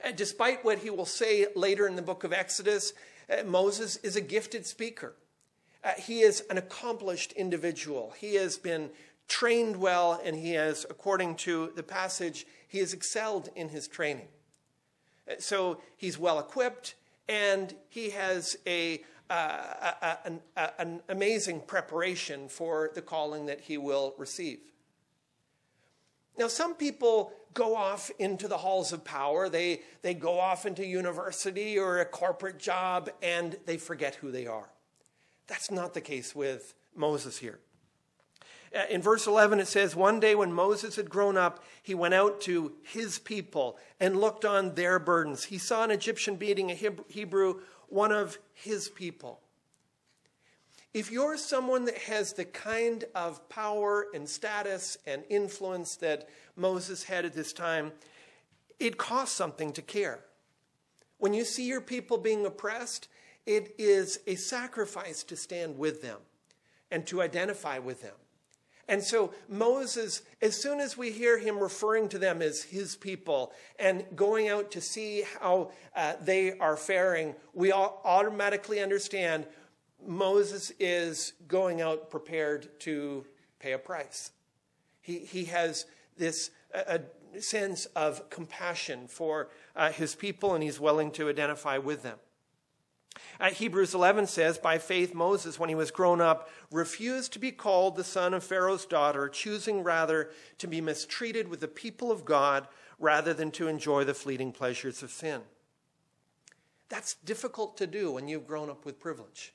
And 0.00 0.16
despite 0.16 0.64
what 0.64 0.78
he 0.78 0.90
will 0.90 1.06
say 1.06 1.46
later 1.56 1.86
in 1.86 1.96
the 1.96 2.02
book 2.02 2.24
of 2.24 2.32
Exodus, 2.32 2.92
uh, 3.30 3.42
Moses 3.44 3.96
is 3.98 4.16
a 4.16 4.20
gifted 4.20 4.66
speaker. 4.66 5.14
Uh, 5.82 5.92
he 5.98 6.20
is 6.20 6.44
an 6.50 6.58
accomplished 6.58 7.32
individual. 7.32 8.14
He 8.18 8.34
has 8.36 8.58
been 8.58 8.90
trained 9.26 9.76
well, 9.76 10.20
and 10.24 10.36
he 10.36 10.52
has, 10.52 10.86
according 10.88 11.36
to 11.36 11.72
the 11.74 11.82
passage, 11.82 12.46
he 12.68 12.78
has 12.78 12.92
excelled 12.92 13.48
in 13.56 13.68
his 13.70 13.88
training. 13.88 14.28
So 15.38 15.80
he's 15.96 16.18
well 16.18 16.38
equipped, 16.38 16.94
and 17.28 17.74
he 17.88 18.10
has 18.10 18.56
a 18.66 19.02
uh, 19.30 20.14
an, 20.24 20.40
an 20.78 21.02
amazing 21.08 21.60
preparation 21.60 22.48
for 22.48 22.90
the 22.94 23.02
calling 23.02 23.46
that 23.46 23.60
he 23.60 23.76
will 23.76 24.14
receive. 24.16 24.58
Now, 26.38 26.48
some 26.48 26.74
people 26.74 27.32
go 27.52 27.74
off 27.74 28.10
into 28.18 28.46
the 28.46 28.58
halls 28.58 28.92
of 28.92 29.04
power. 29.04 29.48
They, 29.48 29.82
they 30.02 30.14
go 30.14 30.38
off 30.38 30.64
into 30.64 30.86
university 30.86 31.78
or 31.78 31.98
a 31.98 32.04
corporate 32.04 32.58
job 32.58 33.10
and 33.22 33.56
they 33.66 33.76
forget 33.76 34.14
who 34.14 34.30
they 34.30 34.46
are. 34.46 34.70
That's 35.48 35.70
not 35.70 35.94
the 35.94 36.00
case 36.00 36.34
with 36.34 36.74
Moses 36.94 37.38
here. 37.38 37.58
Uh, 38.74 38.82
in 38.90 39.00
verse 39.00 39.26
11, 39.26 39.60
it 39.60 39.68
says, 39.68 39.96
One 39.96 40.20
day 40.20 40.34
when 40.34 40.52
Moses 40.52 40.96
had 40.96 41.08
grown 41.08 41.36
up, 41.36 41.64
he 41.82 41.94
went 41.94 42.14
out 42.14 42.40
to 42.42 42.72
his 42.82 43.18
people 43.18 43.78
and 43.98 44.20
looked 44.20 44.44
on 44.44 44.74
their 44.74 44.98
burdens. 44.98 45.44
He 45.44 45.58
saw 45.58 45.84
an 45.84 45.90
Egyptian 45.90 46.36
beating 46.36 46.70
a 46.70 46.74
Hebrew 47.08 47.60
one 47.88 48.12
of 48.12 48.38
his 48.52 48.88
people. 48.88 49.40
If 50.94 51.10
you're 51.10 51.36
someone 51.36 51.84
that 51.84 51.98
has 51.98 52.32
the 52.32 52.44
kind 52.44 53.04
of 53.14 53.48
power 53.48 54.06
and 54.14 54.28
status 54.28 54.96
and 55.06 55.22
influence 55.28 55.96
that 55.96 56.28
Moses 56.56 57.04
had 57.04 57.24
at 57.24 57.34
this 57.34 57.52
time, 57.52 57.92
it 58.80 58.96
costs 58.96 59.36
something 59.36 59.72
to 59.74 59.82
care. 59.82 60.24
When 61.18 61.34
you 61.34 61.44
see 61.44 61.66
your 61.66 61.80
people 61.80 62.16
being 62.16 62.46
oppressed, 62.46 63.08
it 63.44 63.74
is 63.78 64.20
a 64.26 64.36
sacrifice 64.36 65.22
to 65.24 65.36
stand 65.36 65.78
with 65.78 66.00
them 66.00 66.18
and 66.90 67.06
to 67.06 67.20
identify 67.20 67.78
with 67.78 68.02
them. 68.02 68.14
And 68.88 69.02
so 69.02 69.34
Moses, 69.48 70.22
as 70.40 70.60
soon 70.60 70.80
as 70.80 70.96
we 70.96 71.12
hear 71.12 71.38
him 71.38 71.58
referring 71.58 72.08
to 72.08 72.18
them 72.18 72.40
as 72.40 72.62
his 72.62 72.96
people 72.96 73.52
and 73.78 74.04
going 74.16 74.48
out 74.48 74.70
to 74.72 74.80
see 74.80 75.24
how 75.40 75.72
uh, 75.94 76.14
they 76.22 76.58
are 76.58 76.76
faring, 76.76 77.34
we 77.52 77.70
all 77.70 78.00
automatically 78.04 78.80
understand 78.80 79.46
Moses 80.04 80.72
is 80.80 81.34
going 81.46 81.82
out 81.82 82.08
prepared 82.08 82.80
to 82.80 83.26
pay 83.58 83.72
a 83.72 83.78
price. 83.78 84.30
He, 85.02 85.18
he 85.18 85.44
has 85.46 85.84
this 86.16 86.50
a, 86.72 87.00
a 87.34 87.40
sense 87.42 87.86
of 87.94 88.30
compassion 88.30 89.06
for 89.06 89.50
uh, 89.76 89.90
his 89.92 90.14
people 90.14 90.54
and 90.54 90.62
he's 90.62 90.80
willing 90.80 91.10
to 91.12 91.28
identify 91.28 91.76
with 91.76 92.02
them. 92.02 92.18
Uh, 93.40 93.50
Hebrews 93.50 93.94
11 93.94 94.26
says, 94.26 94.58
By 94.58 94.78
faith, 94.78 95.14
Moses, 95.14 95.58
when 95.58 95.68
he 95.68 95.74
was 95.74 95.90
grown 95.90 96.20
up, 96.20 96.50
refused 96.70 97.32
to 97.32 97.38
be 97.38 97.52
called 97.52 97.96
the 97.96 98.04
son 98.04 98.34
of 98.34 98.44
Pharaoh's 98.44 98.86
daughter, 98.86 99.28
choosing 99.28 99.82
rather 99.82 100.30
to 100.58 100.66
be 100.66 100.80
mistreated 100.80 101.48
with 101.48 101.60
the 101.60 101.68
people 101.68 102.10
of 102.10 102.24
God 102.24 102.68
rather 102.98 103.32
than 103.32 103.50
to 103.52 103.68
enjoy 103.68 104.04
the 104.04 104.14
fleeting 104.14 104.52
pleasures 104.52 105.02
of 105.02 105.10
sin. 105.10 105.42
That's 106.88 107.14
difficult 107.14 107.76
to 107.78 107.86
do 107.86 108.12
when 108.12 108.28
you've 108.28 108.46
grown 108.46 108.70
up 108.70 108.84
with 108.84 108.98
privilege. 108.98 109.52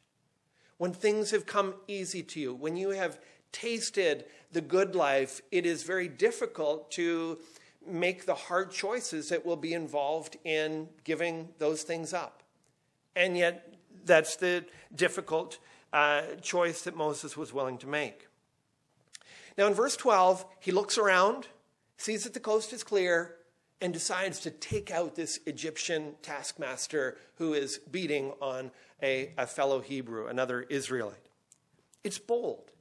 When 0.77 0.93
things 0.93 1.31
have 1.31 1.45
come 1.45 1.75
easy 1.87 2.23
to 2.23 2.39
you, 2.39 2.53
when 2.53 2.75
you 2.77 2.89
have 2.89 3.19
tasted 3.51 4.25
the 4.51 4.61
good 4.61 4.95
life, 4.95 5.41
it 5.51 5.65
is 5.65 5.83
very 5.83 6.07
difficult 6.07 6.91
to 6.91 7.39
make 7.85 8.25
the 8.25 8.35
hard 8.35 8.71
choices 8.71 9.29
that 9.29 9.45
will 9.45 9.55
be 9.55 9.73
involved 9.73 10.37
in 10.43 10.87
giving 11.03 11.49
those 11.57 11.83
things 11.83 12.13
up. 12.13 12.42
And 13.15 13.37
yet, 13.37 13.73
that's 14.05 14.35
the 14.35 14.65
difficult 14.95 15.59
uh, 15.91 16.23
choice 16.41 16.81
that 16.83 16.95
Moses 16.95 17.37
was 17.37 17.53
willing 17.53 17.77
to 17.79 17.87
make. 17.87 18.27
Now, 19.57 19.67
in 19.67 19.73
verse 19.73 19.95
12, 19.95 20.45
he 20.59 20.71
looks 20.71 20.97
around, 20.97 21.47
sees 21.97 22.23
that 22.23 22.33
the 22.33 22.39
coast 22.39 22.73
is 22.73 22.83
clear, 22.83 23.35
and 23.79 23.93
decides 23.93 24.39
to 24.39 24.49
take 24.49 24.91
out 24.91 25.15
this 25.15 25.39
Egyptian 25.45 26.15
taskmaster 26.21 27.17
who 27.35 27.53
is 27.53 27.79
beating 27.91 28.31
on 28.41 28.71
a, 29.01 29.31
a 29.37 29.45
fellow 29.45 29.81
Hebrew, 29.81 30.27
another 30.27 30.61
Israelite. 30.61 31.27
It's 32.03 32.17
bold, 32.17 32.71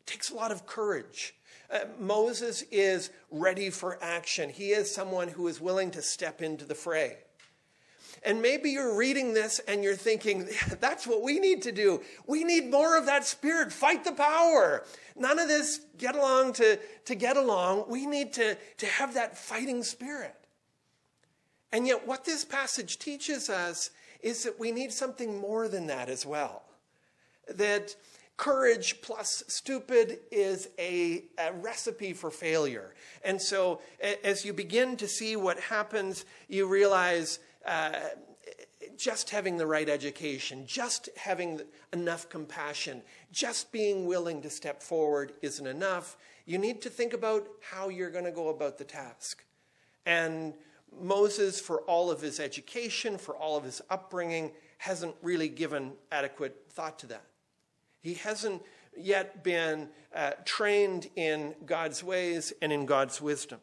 it 0.00 0.06
takes 0.06 0.30
a 0.30 0.34
lot 0.34 0.52
of 0.52 0.66
courage. 0.66 1.34
Uh, 1.70 1.80
Moses 1.98 2.62
is 2.70 3.10
ready 3.30 3.70
for 3.70 3.98
action. 4.02 4.50
He 4.50 4.70
is 4.70 4.92
someone 4.92 5.28
who 5.28 5.48
is 5.48 5.60
willing 5.60 5.90
to 5.92 6.02
step 6.02 6.42
into 6.42 6.64
the 6.64 6.74
fray. 6.74 7.18
And 8.24 8.40
maybe 8.40 8.70
you're 8.70 8.96
reading 8.96 9.34
this 9.34 9.60
and 9.66 9.82
you're 9.82 9.96
thinking, 9.96 10.48
that's 10.80 11.06
what 11.06 11.22
we 11.22 11.38
need 11.40 11.62
to 11.62 11.72
do. 11.72 12.02
We 12.26 12.44
need 12.44 12.70
more 12.70 12.96
of 12.96 13.06
that 13.06 13.24
spirit. 13.24 13.72
Fight 13.72 14.04
the 14.04 14.12
power. 14.12 14.84
none 15.16 15.38
of 15.38 15.48
this 15.48 15.80
get 15.98 16.14
along 16.14 16.54
to, 16.54 16.78
to 17.06 17.14
get 17.14 17.36
along. 17.36 17.84
We 17.88 18.06
need 18.06 18.32
to, 18.34 18.56
to 18.78 18.86
have 18.86 19.14
that 19.14 19.36
fighting 19.36 19.82
spirit. 19.82 20.36
And 21.72 21.86
yet, 21.86 22.06
what 22.06 22.24
this 22.24 22.44
passage 22.44 22.98
teaches 22.98 23.48
us 23.48 23.90
is 24.20 24.44
that 24.44 24.60
we 24.60 24.70
need 24.70 24.92
something 24.92 25.40
more 25.40 25.68
than 25.68 25.86
that 25.86 26.08
as 26.08 26.26
well. 26.26 26.62
That 27.48 27.96
courage 28.36 29.00
plus 29.02 29.42
stupid 29.48 30.18
is 30.30 30.68
a, 30.78 31.24
a, 31.38 31.52
recipe 31.52 32.12
for 32.12 32.30
failure. 32.30 32.94
And 33.24 33.40
so, 33.40 33.80
as 34.22 34.44
you 34.44 34.52
begin 34.52 34.96
to 34.96 35.08
see 35.08 35.34
what 35.36 35.58
happens, 35.60 36.24
you 36.48 36.66
realize 36.66 37.38
uh, 37.66 37.92
just 38.96 39.30
having 39.30 39.56
the 39.56 39.66
right 39.66 39.88
education, 39.88 40.66
just 40.66 41.08
having 41.16 41.60
enough 41.92 42.28
compassion, 42.28 43.02
just 43.30 43.72
being 43.72 44.06
willing 44.06 44.42
to 44.42 44.50
step 44.50 44.82
forward 44.82 45.32
isn't 45.42 45.66
enough. 45.66 46.16
You 46.46 46.58
need 46.58 46.82
to 46.82 46.90
think 46.90 47.12
about 47.12 47.46
how 47.60 47.88
you're 47.88 48.10
going 48.10 48.24
to 48.24 48.32
go 48.32 48.48
about 48.48 48.78
the 48.78 48.84
task. 48.84 49.44
And 50.06 50.54
Moses, 51.00 51.60
for 51.60 51.80
all 51.82 52.10
of 52.10 52.20
his 52.20 52.40
education, 52.40 53.18
for 53.18 53.34
all 53.36 53.56
of 53.56 53.64
his 53.64 53.80
upbringing, 53.88 54.52
hasn't 54.78 55.14
really 55.22 55.48
given 55.48 55.92
adequate 56.10 56.56
thought 56.70 56.98
to 57.00 57.06
that. 57.06 57.24
He 58.02 58.14
hasn't 58.14 58.62
yet 58.96 59.44
been 59.44 59.88
uh, 60.14 60.32
trained 60.44 61.08
in 61.16 61.54
God's 61.64 62.02
ways 62.02 62.52
and 62.60 62.72
in 62.72 62.84
God's 62.84 63.20
wisdom. 63.20 63.60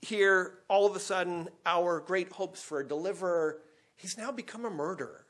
Here, 0.00 0.58
all 0.68 0.86
of 0.86 0.94
a 0.94 1.00
sudden, 1.00 1.48
our 1.66 2.00
great 2.00 2.32
hopes 2.32 2.62
for 2.62 2.80
a 2.80 2.86
deliverer, 2.86 3.58
he's 3.96 4.16
now 4.16 4.30
become 4.30 4.64
a 4.64 4.70
murderer. 4.70 5.24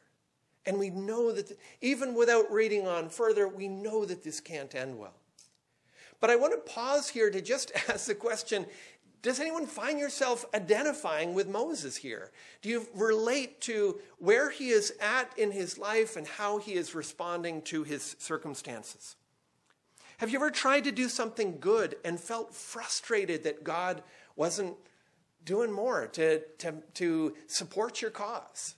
And 0.66 0.78
we 0.78 0.90
know 0.90 1.32
that, 1.32 1.58
even 1.80 2.14
without 2.14 2.50
reading 2.52 2.86
on 2.86 3.08
further, 3.08 3.48
we 3.48 3.68
know 3.68 4.04
that 4.04 4.22
this 4.22 4.40
can't 4.40 4.74
end 4.74 4.98
well. 4.98 5.14
But 6.20 6.30
I 6.30 6.36
want 6.36 6.52
to 6.52 6.72
pause 6.72 7.08
here 7.08 7.30
to 7.30 7.40
just 7.40 7.72
ask 7.88 8.06
the 8.06 8.14
question 8.14 8.66
does 9.20 9.40
anyone 9.40 9.66
find 9.66 9.98
yourself 9.98 10.44
identifying 10.54 11.34
with 11.34 11.48
Moses 11.48 11.96
here? 11.96 12.30
Do 12.62 12.68
you 12.68 12.86
relate 12.94 13.60
to 13.62 13.98
where 14.18 14.48
he 14.48 14.68
is 14.68 14.92
at 15.00 15.36
in 15.36 15.50
his 15.50 15.76
life 15.76 16.16
and 16.16 16.26
how 16.26 16.58
he 16.58 16.74
is 16.74 16.94
responding 16.94 17.62
to 17.62 17.82
his 17.82 18.14
circumstances? 18.20 19.16
Have 20.18 20.30
you 20.30 20.38
ever 20.38 20.50
tried 20.50 20.84
to 20.84 20.92
do 20.92 21.08
something 21.08 21.58
good 21.58 21.96
and 22.04 22.18
felt 22.18 22.54
frustrated 22.54 23.42
that 23.44 23.64
God 23.64 24.02
wasn't 24.38 24.76
doing 25.44 25.72
more 25.72 26.06
to, 26.06 26.40
to, 26.58 26.74
to 26.94 27.34
support 27.46 28.00
your 28.00 28.10
cause? 28.10 28.76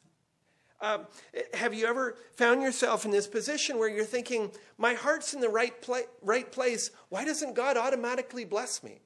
Um, 0.80 1.06
have 1.52 1.74
you 1.74 1.86
ever 1.86 2.16
found 2.36 2.62
yourself 2.62 3.04
in 3.04 3.10
this 3.10 3.26
position 3.26 3.78
where 3.78 3.88
you're 3.88 4.04
thinking, 4.04 4.50
my 4.78 4.94
heart's 4.94 5.34
in 5.34 5.40
the 5.40 5.48
right, 5.50 5.80
pla- 5.82 6.08
right 6.22 6.50
place? 6.50 6.90
Why 7.10 7.26
doesn't 7.26 7.54
God 7.54 7.76
automatically 7.76 8.46
bless 8.46 8.82
me? 8.82 9.00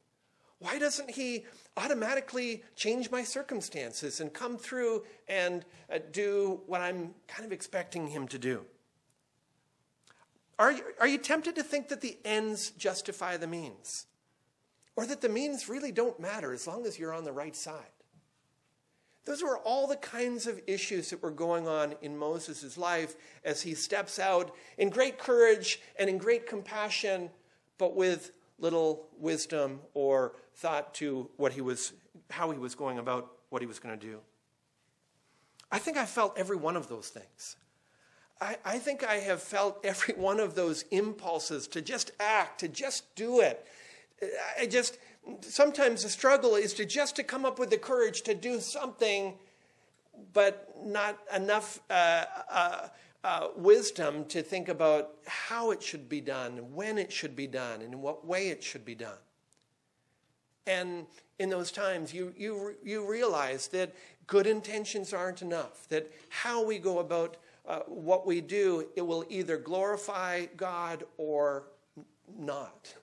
Why 0.60 0.78
doesn't 0.78 1.10
He 1.10 1.44
automatically 1.76 2.62
change 2.76 3.10
my 3.10 3.24
circumstances 3.24 4.20
and 4.20 4.32
come 4.32 4.56
through 4.56 5.02
and 5.26 5.64
uh, 5.92 5.98
do 6.12 6.60
what 6.66 6.80
I'm 6.80 7.14
kind 7.26 7.44
of 7.44 7.50
expecting 7.50 8.06
Him 8.06 8.28
to 8.28 8.38
do? 8.38 8.64
Are 10.60 10.70
you, 10.70 10.84
are 11.00 11.08
you 11.08 11.18
tempted 11.18 11.56
to 11.56 11.64
think 11.64 11.88
that 11.88 12.00
the 12.00 12.16
ends 12.24 12.70
justify 12.70 13.36
the 13.36 13.48
means? 13.48 14.06
Or 14.96 15.06
that 15.06 15.20
the 15.20 15.28
means 15.28 15.68
really 15.68 15.92
don't 15.92 16.20
matter 16.20 16.52
as 16.52 16.66
long 16.66 16.86
as 16.86 16.98
you're 16.98 17.12
on 17.12 17.24
the 17.24 17.32
right 17.32 17.56
side? 17.56 17.82
Those 19.24 19.42
were 19.42 19.58
all 19.58 19.86
the 19.86 19.96
kinds 19.96 20.46
of 20.46 20.60
issues 20.66 21.10
that 21.10 21.22
were 21.22 21.30
going 21.30 21.66
on 21.66 21.94
in 22.02 22.16
Moses' 22.16 22.76
life 22.76 23.16
as 23.44 23.62
he 23.62 23.74
steps 23.74 24.18
out 24.18 24.54
in 24.76 24.90
great 24.90 25.18
courage 25.18 25.80
and 25.98 26.10
in 26.10 26.18
great 26.18 26.46
compassion, 26.46 27.30
but 27.78 27.96
with 27.96 28.32
little 28.58 29.08
wisdom 29.18 29.80
or 29.94 30.36
thought 30.56 30.94
to 30.94 31.28
what 31.36 31.52
he 31.52 31.62
was, 31.62 31.92
how 32.30 32.50
he 32.50 32.58
was 32.58 32.74
going 32.74 32.98
about 32.98 33.32
what 33.48 33.62
he 33.62 33.66
was 33.66 33.78
going 33.78 33.98
to 33.98 34.06
do. 34.06 34.20
I 35.72 35.78
think 35.78 35.96
I 35.96 36.04
felt 36.04 36.38
every 36.38 36.56
one 36.56 36.76
of 36.76 36.88
those 36.88 37.08
things. 37.08 37.56
I, 38.40 38.58
I 38.64 38.78
think 38.78 39.04
I 39.04 39.16
have 39.16 39.42
felt 39.42 39.84
every 39.84 40.14
one 40.14 40.38
of 40.38 40.54
those 40.54 40.84
impulses 40.90 41.66
to 41.68 41.80
just 41.80 42.10
act, 42.20 42.60
to 42.60 42.68
just 42.68 43.14
do 43.16 43.40
it. 43.40 43.66
I 44.60 44.66
just, 44.66 44.98
sometimes 45.40 46.02
the 46.02 46.08
struggle 46.08 46.54
is 46.54 46.74
to 46.74 46.84
just 46.84 47.16
to 47.16 47.22
come 47.22 47.44
up 47.44 47.58
with 47.58 47.70
the 47.70 47.78
courage 47.78 48.22
to 48.22 48.34
do 48.34 48.60
something, 48.60 49.34
but 50.32 50.74
not 50.84 51.18
enough 51.34 51.80
uh, 51.90 52.24
uh, 52.50 52.88
uh, 53.24 53.48
wisdom 53.56 54.24
to 54.26 54.42
think 54.42 54.68
about 54.68 55.12
how 55.26 55.70
it 55.70 55.82
should 55.82 56.08
be 56.08 56.20
done, 56.20 56.74
when 56.74 56.98
it 56.98 57.10
should 57.10 57.34
be 57.34 57.46
done, 57.46 57.80
and 57.80 57.94
in 57.94 58.02
what 58.02 58.26
way 58.26 58.48
it 58.48 58.62
should 58.62 58.84
be 58.84 58.94
done. 58.94 59.18
And 60.66 61.06
in 61.38 61.50
those 61.50 61.72
times, 61.72 62.14
you, 62.14 62.32
you, 62.36 62.74
you 62.84 63.10
realize 63.10 63.68
that 63.68 63.94
good 64.26 64.46
intentions 64.46 65.12
aren't 65.12 65.42
enough, 65.42 65.88
that 65.88 66.10
how 66.28 66.64
we 66.64 66.78
go 66.78 66.98
about 67.00 67.36
uh, 67.66 67.80
what 67.86 68.26
we 68.26 68.40
do, 68.40 68.86
it 68.94 69.02
will 69.02 69.24
either 69.28 69.56
glorify 69.56 70.46
God 70.56 71.04
or 71.16 71.64
not. 72.38 72.94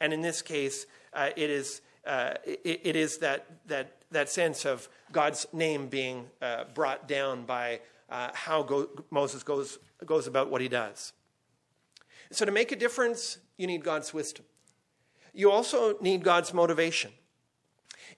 And 0.00 0.12
in 0.12 0.20
this 0.20 0.42
case, 0.42 0.86
uh, 1.12 1.30
it 1.36 1.50
is, 1.50 1.80
uh, 2.06 2.34
it, 2.44 2.80
it 2.84 2.96
is 2.96 3.18
that, 3.18 3.46
that, 3.66 3.96
that 4.10 4.28
sense 4.28 4.64
of 4.64 4.88
God's 5.12 5.46
name 5.52 5.88
being 5.88 6.26
uh, 6.42 6.64
brought 6.74 7.08
down 7.08 7.44
by 7.44 7.80
uh, 8.08 8.30
how 8.34 8.62
go- 8.62 8.88
Moses 9.10 9.42
goes, 9.42 9.78
goes 10.04 10.26
about 10.26 10.50
what 10.50 10.60
he 10.60 10.68
does. 10.68 11.12
So, 12.30 12.44
to 12.44 12.52
make 12.52 12.72
a 12.72 12.76
difference, 12.76 13.38
you 13.56 13.66
need 13.66 13.84
God's 13.84 14.12
wisdom. 14.12 14.44
You 15.32 15.50
also 15.50 15.96
need 16.00 16.24
God's 16.24 16.52
motivation. 16.52 17.12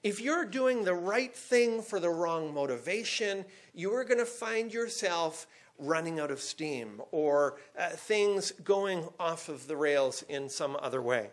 If 0.02 0.20
you're 0.20 0.44
doing 0.44 0.84
the 0.84 0.94
right 0.94 1.34
thing 1.34 1.82
for 1.82 1.98
the 1.98 2.10
wrong 2.10 2.54
motivation, 2.54 3.44
you 3.74 3.92
are 3.92 4.04
going 4.04 4.18
to 4.18 4.26
find 4.26 4.72
yourself 4.72 5.46
running 5.78 6.20
out 6.20 6.30
of 6.30 6.40
steam 6.40 7.00
or 7.10 7.58
uh, 7.78 7.88
things 7.90 8.52
going 8.64 9.08
off 9.18 9.48
of 9.48 9.66
the 9.66 9.76
rails 9.76 10.22
in 10.28 10.48
some 10.48 10.76
other 10.80 11.02
way. 11.02 11.30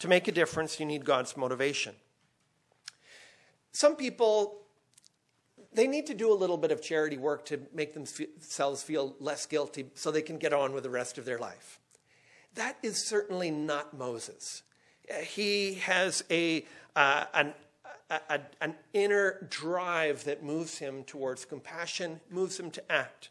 To 0.00 0.08
make 0.08 0.28
a 0.28 0.32
difference, 0.32 0.78
you 0.78 0.86
need 0.86 1.04
God's 1.04 1.36
motivation. 1.36 1.94
Some 3.72 3.96
people 3.96 4.58
they 5.72 5.86
need 5.86 6.06
to 6.06 6.14
do 6.14 6.32
a 6.32 6.34
little 6.34 6.56
bit 6.56 6.72
of 6.72 6.82
charity 6.82 7.16
work 7.16 7.44
to 7.46 7.60
make 7.72 7.94
themselves 7.94 8.82
feel 8.82 9.14
less 9.20 9.46
guilty 9.46 9.86
so 9.94 10.10
they 10.10 10.22
can 10.22 10.38
get 10.38 10.52
on 10.52 10.72
with 10.72 10.82
the 10.82 10.90
rest 10.90 11.18
of 11.18 11.24
their 11.24 11.38
life. 11.38 11.78
That 12.54 12.78
is 12.82 12.96
certainly 12.96 13.50
not 13.50 13.96
Moses. 13.96 14.62
He 15.22 15.74
has 15.74 16.24
a, 16.30 16.64
uh, 16.96 17.26
an, 17.34 17.54
a, 18.10 18.40
an 18.60 18.74
inner 18.92 19.46
drive 19.48 20.24
that 20.24 20.42
moves 20.42 20.78
him 20.78 21.04
towards 21.04 21.44
compassion, 21.44 22.20
moves 22.30 22.58
him 22.58 22.70
to 22.72 22.92
act. 22.92 23.30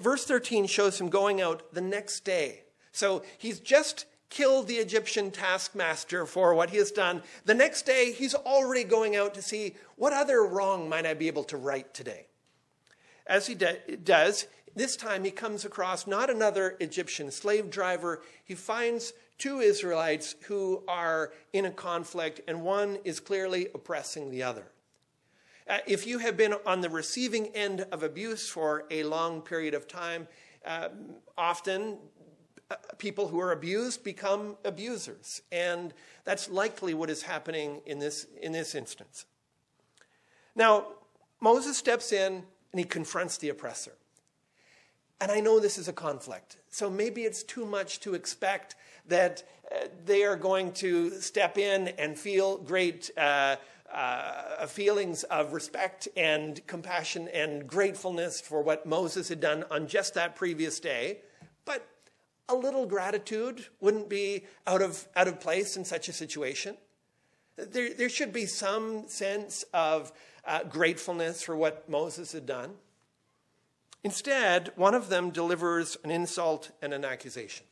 Verse 0.00 0.24
13 0.24 0.66
shows 0.66 1.00
him 1.00 1.08
going 1.08 1.40
out 1.40 1.72
the 1.72 1.80
next 1.80 2.24
day. 2.24 2.62
So 2.90 3.22
he's 3.38 3.60
just 3.60 4.06
killed 4.28 4.66
the 4.66 4.76
Egyptian 4.76 5.30
taskmaster 5.30 6.26
for 6.26 6.54
what 6.54 6.70
he 6.70 6.76
has 6.78 6.90
done. 6.90 7.22
The 7.44 7.54
next 7.54 7.86
day, 7.86 8.12
he's 8.12 8.34
already 8.34 8.84
going 8.84 9.16
out 9.16 9.34
to 9.34 9.42
see 9.42 9.74
what 9.96 10.12
other 10.12 10.44
wrong 10.44 10.88
might 10.88 11.06
I 11.06 11.14
be 11.14 11.28
able 11.28 11.44
to 11.44 11.56
right 11.56 11.92
today. 11.94 12.26
As 13.26 13.46
he 13.46 13.54
de- 13.54 13.96
does, 13.96 14.46
this 14.74 14.96
time 14.96 15.24
he 15.24 15.30
comes 15.30 15.64
across 15.64 16.06
not 16.06 16.28
another 16.28 16.76
Egyptian 16.80 17.30
slave 17.30 17.70
driver. 17.70 18.22
He 18.44 18.54
finds 18.54 19.14
two 19.38 19.60
Israelites 19.60 20.34
who 20.42 20.82
are 20.86 21.32
in 21.52 21.64
a 21.64 21.70
conflict, 21.70 22.40
and 22.46 22.62
one 22.62 22.98
is 23.04 23.20
clearly 23.20 23.68
oppressing 23.74 24.30
the 24.30 24.42
other. 24.42 24.66
Uh, 25.68 25.78
if 25.86 26.06
you 26.06 26.18
have 26.18 26.36
been 26.36 26.54
on 26.64 26.80
the 26.80 26.90
receiving 26.90 27.46
end 27.48 27.86
of 27.90 28.02
abuse 28.02 28.48
for 28.48 28.84
a 28.90 29.02
long 29.02 29.40
period 29.40 29.74
of 29.74 29.88
time, 29.88 30.28
uh, 30.64 30.88
often 31.36 31.96
people 32.98 33.28
who 33.28 33.40
are 33.40 33.52
abused 33.52 34.02
become 34.02 34.56
abusers. 34.64 35.42
And 35.52 35.94
that's 36.24 36.48
likely 36.48 36.94
what 36.94 37.10
is 37.10 37.22
happening 37.22 37.80
in 37.86 37.98
this, 37.98 38.26
in 38.40 38.52
this 38.52 38.74
instance. 38.74 39.26
Now, 40.54 40.86
Moses 41.40 41.76
steps 41.76 42.12
in 42.12 42.42
and 42.72 42.78
he 42.78 42.84
confronts 42.84 43.38
the 43.38 43.50
oppressor. 43.50 43.92
And 45.20 45.30
I 45.30 45.40
know 45.40 45.60
this 45.60 45.78
is 45.78 45.88
a 45.88 45.92
conflict, 45.94 46.58
so 46.68 46.90
maybe 46.90 47.22
it's 47.22 47.42
too 47.42 47.64
much 47.64 48.00
to 48.00 48.14
expect 48.14 48.74
that 49.08 49.42
uh, 49.72 49.86
they 50.04 50.24
are 50.24 50.36
going 50.36 50.72
to 50.72 51.10
step 51.20 51.56
in 51.56 51.88
and 51.88 52.18
feel 52.18 52.58
great 52.58 53.10
uh, 53.16 53.56
uh, 53.92 54.66
feelings 54.66 55.22
of 55.24 55.54
respect 55.54 56.06
and 56.16 56.66
compassion 56.66 57.28
and 57.28 57.66
gratefulness 57.66 58.42
for 58.42 58.60
what 58.60 58.84
Moses 58.84 59.28
had 59.28 59.40
done 59.40 59.64
on 59.70 59.86
just 59.86 60.12
that 60.14 60.36
previous 60.36 60.80
day. 60.80 61.20
But 61.64 61.88
a 62.48 62.54
little 62.54 62.86
gratitude 62.86 63.66
wouldn't 63.80 64.08
be 64.08 64.44
out 64.66 64.82
of, 64.82 65.06
out 65.16 65.28
of 65.28 65.40
place 65.40 65.76
in 65.76 65.84
such 65.84 66.08
a 66.08 66.12
situation. 66.12 66.76
There, 67.56 67.92
there 67.92 68.08
should 68.08 68.32
be 68.32 68.46
some 68.46 69.08
sense 69.08 69.64
of 69.72 70.12
uh, 70.44 70.64
gratefulness 70.64 71.42
for 71.42 71.56
what 71.56 71.88
Moses 71.88 72.32
had 72.32 72.46
done. 72.46 72.74
Instead, 74.04 74.70
one 74.76 74.94
of 74.94 75.08
them 75.08 75.30
delivers 75.30 75.96
an 76.04 76.10
insult 76.10 76.70
and 76.80 76.94
an 76.94 77.04
accusation. 77.04 77.66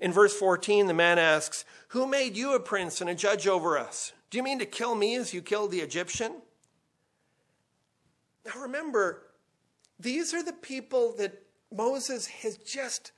In 0.00 0.12
verse 0.12 0.34
14, 0.34 0.86
the 0.86 0.94
man 0.94 1.18
asks, 1.18 1.64
Who 1.88 2.06
made 2.06 2.36
you 2.36 2.54
a 2.54 2.60
prince 2.60 3.00
and 3.00 3.10
a 3.10 3.14
judge 3.14 3.46
over 3.46 3.78
us? 3.78 4.12
Do 4.30 4.38
you 4.38 4.44
mean 4.44 4.58
to 4.60 4.66
kill 4.66 4.94
me 4.94 5.16
as 5.16 5.34
you 5.34 5.42
killed 5.42 5.70
the 5.70 5.80
Egyptian? 5.80 6.36
Now 8.44 8.60
remember, 8.60 9.26
these 9.98 10.32
are 10.32 10.42
the 10.42 10.52
people 10.52 11.14
that 11.16 11.42
Moses 11.72 12.26
has 12.26 12.56
just 12.58 13.12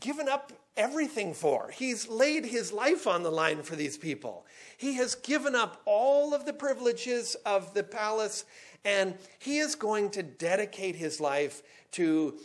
given 0.00 0.28
up 0.28 0.52
everything 0.76 1.34
for. 1.34 1.70
He's 1.70 2.08
laid 2.08 2.44
his 2.44 2.72
life 2.72 3.06
on 3.06 3.22
the 3.22 3.30
line 3.30 3.62
for 3.62 3.76
these 3.76 3.96
people. 3.96 4.46
He 4.76 4.94
has 4.94 5.14
given 5.14 5.54
up 5.54 5.82
all 5.84 6.34
of 6.34 6.46
the 6.46 6.52
privileges 6.52 7.36
of 7.46 7.74
the 7.74 7.82
palace, 7.82 8.44
and 8.84 9.14
he 9.38 9.58
is 9.58 9.74
going 9.74 10.10
to 10.10 10.22
dedicate 10.22 10.96
his 10.96 11.20
life 11.20 11.62
to 11.92 12.38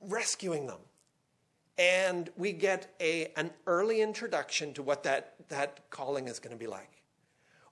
rescuing 0.00 0.66
them. 0.66 0.80
And 1.78 2.30
we 2.36 2.52
get 2.52 2.94
a, 3.00 3.32
an 3.36 3.50
early 3.66 4.00
introduction 4.00 4.72
to 4.74 4.82
what 4.82 5.02
that, 5.04 5.34
that 5.48 5.80
calling 5.90 6.28
is 6.28 6.38
going 6.38 6.54
to 6.54 6.58
be 6.58 6.68
like. 6.68 7.02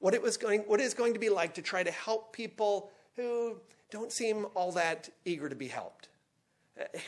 What 0.00 0.14
it 0.14 0.22
was 0.22 0.36
going, 0.36 0.62
what 0.62 0.80
it 0.80 0.84
is 0.84 0.94
going 0.94 1.12
to 1.12 1.20
be 1.20 1.28
like 1.28 1.54
to 1.54 1.62
try 1.62 1.84
to 1.84 1.90
help 1.92 2.32
people 2.32 2.90
who 3.14 3.58
don't 3.90 4.10
seem 4.10 4.46
all 4.54 4.72
that 4.72 5.08
eager 5.24 5.48
to 5.48 5.54
be 5.54 5.68
helped 5.68 6.08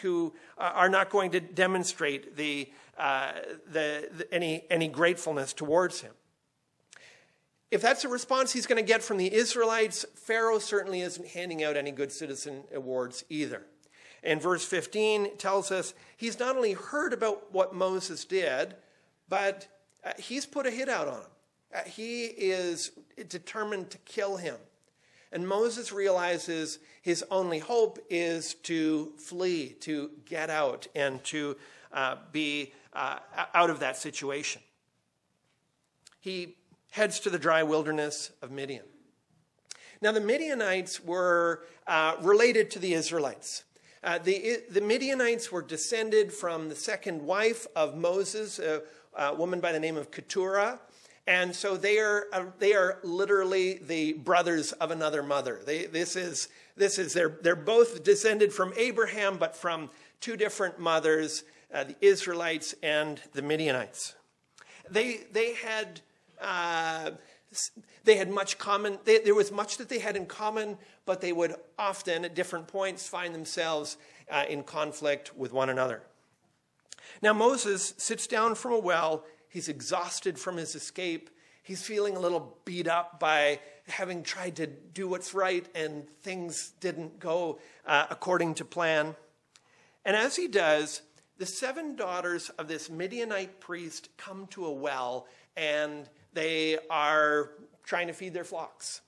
who 0.02 0.34
are 0.58 0.88
not 0.88 1.10
going 1.10 1.30
to 1.32 1.40
demonstrate 1.40 2.36
the, 2.36 2.70
uh, 2.98 3.32
the, 3.72 4.08
the, 4.16 4.34
any, 4.34 4.64
any 4.70 4.88
gratefulness 4.88 5.52
towards 5.52 6.00
him. 6.00 6.12
If 7.70 7.80
that's 7.82 8.04
a 8.04 8.08
response 8.08 8.52
he's 8.52 8.66
going 8.66 8.82
to 8.82 8.86
get 8.86 9.02
from 9.02 9.16
the 9.16 9.32
Israelites, 9.32 10.04
Pharaoh 10.14 10.58
certainly 10.58 11.00
isn't 11.00 11.26
handing 11.28 11.64
out 11.64 11.76
any 11.76 11.90
good 11.90 12.12
citizen 12.12 12.64
awards 12.72 13.24
either. 13.28 13.62
And 14.22 14.40
verse 14.40 14.64
15 14.64 15.36
tells 15.38 15.70
us 15.70 15.92
he's 16.16 16.38
not 16.38 16.56
only 16.56 16.72
heard 16.72 17.12
about 17.12 17.52
what 17.52 17.74
Moses 17.74 18.24
did, 18.24 18.76
but 19.28 19.66
uh, 20.04 20.12
he's 20.18 20.46
put 20.46 20.66
a 20.66 20.70
hit 20.70 20.88
out 20.88 21.08
on 21.08 21.14
him. 21.14 21.30
Uh, 21.74 21.80
he 21.80 22.26
is 22.26 22.92
determined 23.28 23.90
to 23.90 23.98
kill 23.98 24.36
him. 24.36 24.56
And 25.34 25.48
Moses 25.48 25.90
realizes 25.90 26.78
his 27.02 27.24
only 27.28 27.58
hope 27.58 27.98
is 28.08 28.54
to 28.62 29.12
flee, 29.18 29.70
to 29.80 30.12
get 30.24 30.48
out, 30.48 30.86
and 30.94 31.22
to 31.24 31.56
uh, 31.92 32.16
be 32.30 32.72
uh, 32.92 33.18
out 33.52 33.68
of 33.68 33.80
that 33.80 33.96
situation. 33.96 34.62
He 36.20 36.54
heads 36.92 37.18
to 37.20 37.30
the 37.30 37.38
dry 37.38 37.64
wilderness 37.64 38.30
of 38.42 38.52
Midian. 38.52 38.84
Now, 40.00 40.12
the 40.12 40.20
Midianites 40.20 41.02
were 41.02 41.64
uh, 41.88 42.14
related 42.22 42.70
to 42.70 42.78
the 42.78 42.94
Israelites. 42.94 43.64
Uh, 44.04 44.18
the, 44.18 44.58
the 44.70 44.80
Midianites 44.80 45.50
were 45.50 45.62
descended 45.62 46.32
from 46.32 46.68
the 46.68 46.76
second 46.76 47.20
wife 47.22 47.66
of 47.74 47.96
Moses, 47.96 48.60
a, 48.60 48.82
a 49.18 49.34
woman 49.34 49.58
by 49.58 49.72
the 49.72 49.80
name 49.80 49.96
of 49.96 50.12
Keturah. 50.12 50.78
And 51.26 51.54
so 51.56 51.76
they 51.76 51.98
are, 51.98 52.26
uh, 52.32 52.44
they 52.58 52.74
are 52.74 52.98
literally 53.02 53.78
the 53.78 54.12
brothers 54.12 54.72
of 54.72 54.90
another 54.90 55.22
mother. 55.22 55.60
They, 55.64 55.86
this 55.86 56.16
is, 56.16 56.48
this 56.76 56.98
is 56.98 57.14
they're, 57.14 57.38
they're 57.42 57.56
both 57.56 58.04
descended 58.04 58.52
from 58.52 58.74
Abraham, 58.76 59.38
but 59.38 59.56
from 59.56 59.90
two 60.20 60.36
different 60.36 60.78
mothers, 60.78 61.44
uh, 61.72 61.84
the 61.84 61.96
Israelites 62.02 62.74
and 62.82 63.20
the 63.32 63.42
Midianites. 63.42 64.14
They, 64.90 65.20
they, 65.32 65.54
had, 65.54 66.02
uh, 66.42 67.12
they 68.04 68.16
had 68.16 68.30
much 68.30 68.58
common, 68.58 68.98
they, 69.04 69.20
there 69.20 69.34
was 69.34 69.50
much 69.50 69.78
that 69.78 69.88
they 69.88 70.00
had 70.00 70.16
in 70.16 70.26
common, 70.26 70.76
but 71.06 71.22
they 71.22 71.32
would 71.32 71.54
often, 71.78 72.26
at 72.26 72.34
different 72.34 72.66
points, 72.66 73.08
find 73.08 73.34
themselves 73.34 73.96
uh, 74.30 74.44
in 74.48 74.62
conflict 74.62 75.34
with 75.36 75.54
one 75.54 75.70
another. 75.70 76.02
Now, 77.22 77.32
Moses 77.32 77.94
sits 77.96 78.26
down 78.26 78.54
from 78.54 78.72
a 78.72 78.78
well 78.78 79.24
He's 79.54 79.68
exhausted 79.68 80.36
from 80.36 80.56
his 80.56 80.74
escape. 80.74 81.30
He's 81.62 81.80
feeling 81.80 82.16
a 82.16 82.18
little 82.18 82.58
beat 82.64 82.88
up 82.88 83.20
by 83.20 83.60
having 83.86 84.24
tried 84.24 84.56
to 84.56 84.66
do 84.66 85.06
what's 85.06 85.32
right 85.32 85.64
and 85.76 86.10
things 86.22 86.72
didn't 86.80 87.20
go 87.20 87.60
uh, 87.86 88.06
according 88.10 88.54
to 88.54 88.64
plan. 88.64 89.14
And 90.04 90.16
as 90.16 90.34
he 90.34 90.48
does, 90.48 91.02
the 91.38 91.46
seven 91.46 91.94
daughters 91.94 92.48
of 92.58 92.66
this 92.66 92.90
Midianite 92.90 93.60
priest 93.60 94.08
come 94.16 94.48
to 94.48 94.66
a 94.66 94.72
well 94.72 95.28
and 95.56 96.08
they 96.32 96.76
are 96.90 97.52
trying 97.84 98.08
to 98.08 98.12
feed 98.12 98.34
their 98.34 98.42
flocks. 98.42 99.02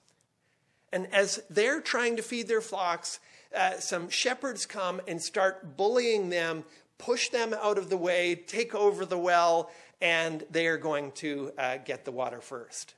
And 0.92 1.12
as 1.12 1.42
they're 1.50 1.80
trying 1.80 2.14
to 2.18 2.22
feed 2.22 2.46
their 2.46 2.60
flocks, 2.60 3.18
uh, 3.52 3.80
some 3.80 4.08
shepherds 4.10 4.64
come 4.64 5.00
and 5.08 5.20
start 5.20 5.76
bullying 5.76 6.28
them, 6.28 6.62
push 6.98 7.30
them 7.30 7.52
out 7.60 7.78
of 7.78 7.90
the 7.90 7.96
way, 7.96 8.36
take 8.36 8.74
over 8.76 9.04
the 9.04 9.18
well, 9.18 9.70
and 10.00 10.44
they 10.50 10.66
are 10.66 10.76
going 10.76 11.12
to 11.12 11.52
uh, 11.58 11.78
get 11.78 12.04
the 12.04 12.12
water 12.12 12.40
first. 12.40 12.94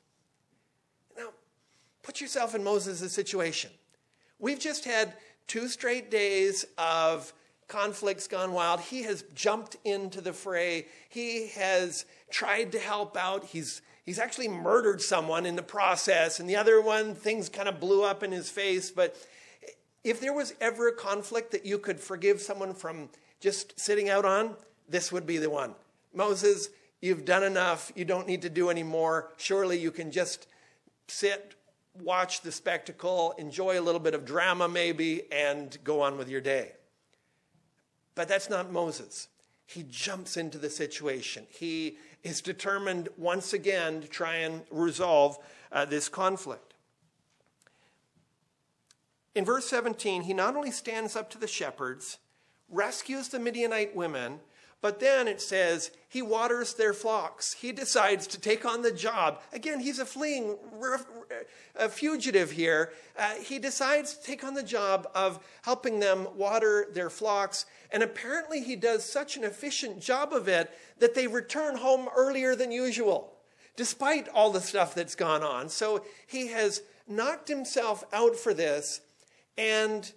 Now, 1.16 1.28
put 2.02 2.20
yourself 2.20 2.54
in 2.54 2.64
Moses' 2.64 3.12
situation. 3.12 3.70
We've 4.38 4.58
just 4.58 4.84
had 4.84 5.14
two 5.46 5.68
straight 5.68 6.10
days 6.10 6.64
of 6.76 7.32
conflicts 7.66 8.26
gone 8.26 8.52
wild. 8.52 8.80
He 8.80 9.02
has 9.02 9.24
jumped 9.34 9.76
into 9.84 10.20
the 10.20 10.32
fray. 10.32 10.86
He 11.08 11.48
has 11.48 12.04
tried 12.30 12.72
to 12.72 12.78
help 12.78 13.16
out. 13.16 13.44
He's 13.44 13.82
he's 14.04 14.18
actually 14.18 14.48
murdered 14.48 15.02
someone 15.02 15.44
in 15.44 15.54
the 15.54 15.62
process. 15.62 16.40
And 16.40 16.48
the 16.48 16.56
other 16.56 16.80
one, 16.80 17.14
things 17.14 17.48
kind 17.48 17.68
of 17.68 17.78
blew 17.78 18.04
up 18.04 18.22
in 18.22 18.32
his 18.32 18.48
face. 18.48 18.90
But 18.90 19.16
if 20.02 20.20
there 20.20 20.32
was 20.32 20.54
ever 20.60 20.88
a 20.88 20.94
conflict 20.94 21.50
that 21.50 21.66
you 21.66 21.78
could 21.78 22.00
forgive 22.00 22.40
someone 22.40 22.72
from 22.74 23.10
just 23.40 23.78
sitting 23.78 24.08
out 24.08 24.24
on, 24.24 24.54
this 24.88 25.12
would 25.12 25.26
be 25.26 25.36
the 25.36 25.50
one. 25.50 25.74
Moses 26.14 26.70
You've 27.00 27.24
done 27.24 27.44
enough. 27.44 27.92
You 27.94 28.04
don't 28.04 28.26
need 28.26 28.42
to 28.42 28.50
do 28.50 28.70
any 28.70 28.82
more. 28.82 29.32
Surely 29.36 29.78
you 29.78 29.90
can 29.90 30.10
just 30.10 30.48
sit, 31.06 31.54
watch 32.02 32.40
the 32.40 32.52
spectacle, 32.52 33.34
enjoy 33.38 33.78
a 33.78 33.82
little 33.82 34.00
bit 34.00 34.14
of 34.14 34.24
drama 34.24 34.68
maybe, 34.68 35.30
and 35.32 35.76
go 35.84 36.02
on 36.02 36.18
with 36.18 36.28
your 36.28 36.40
day. 36.40 36.72
But 38.14 38.28
that's 38.28 38.50
not 38.50 38.72
Moses. 38.72 39.28
He 39.66 39.84
jumps 39.84 40.36
into 40.36 40.58
the 40.58 40.70
situation. 40.70 41.46
He 41.50 41.98
is 42.24 42.40
determined 42.40 43.08
once 43.16 43.52
again 43.52 44.00
to 44.00 44.08
try 44.08 44.36
and 44.36 44.62
resolve 44.70 45.38
uh, 45.70 45.84
this 45.84 46.08
conflict. 46.08 46.74
In 49.34 49.44
verse 49.44 49.66
17, 49.68 50.22
he 50.22 50.34
not 50.34 50.56
only 50.56 50.72
stands 50.72 51.14
up 51.14 51.30
to 51.30 51.38
the 51.38 51.46
shepherds, 51.46 52.18
rescues 52.68 53.28
the 53.28 53.38
Midianite 53.38 53.94
women, 53.94 54.40
but 54.80 55.00
then 55.00 55.26
it 55.26 55.40
says 55.40 55.90
he 56.08 56.22
waters 56.22 56.74
their 56.74 56.92
flocks. 56.92 57.54
He 57.54 57.72
decides 57.72 58.26
to 58.28 58.40
take 58.40 58.64
on 58.64 58.82
the 58.82 58.92
job. 58.92 59.42
Again, 59.52 59.80
he's 59.80 59.98
a 59.98 60.06
fleeing, 60.06 60.56
a 61.76 61.88
fugitive 61.88 62.52
here. 62.52 62.92
Uh, 63.18 63.34
he 63.34 63.58
decides 63.58 64.14
to 64.14 64.22
take 64.22 64.44
on 64.44 64.54
the 64.54 64.62
job 64.62 65.08
of 65.14 65.40
helping 65.62 65.98
them 65.98 66.28
water 66.36 66.86
their 66.92 67.10
flocks. 67.10 67.66
And 67.90 68.02
apparently, 68.02 68.62
he 68.62 68.76
does 68.76 69.04
such 69.04 69.36
an 69.36 69.44
efficient 69.44 70.00
job 70.00 70.32
of 70.32 70.48
it 70.48 70.70
that 70.98 71.14
they 71.14 71.26
return 71.26 71.76
home 71.76 72.08
earlier 72.16 72.54
than 72.54 72.70
usual, 72.70 73.34
despite 73.76 74.28
all 74.28 74.50
the 74.50 74.60
stuff 74.60 74.94
that's 74.94 75.14
gone 75.14 75.42
on. 75.42 75.68
So 75.68 76.04
he 76.26 76.48
has 76.48 76.82
knocked 77.08 77.48
himself 77.48 78.04
out 78.12 78.36
for 78.36 78.54
this. 78.54 79.00
And 79.56 80.12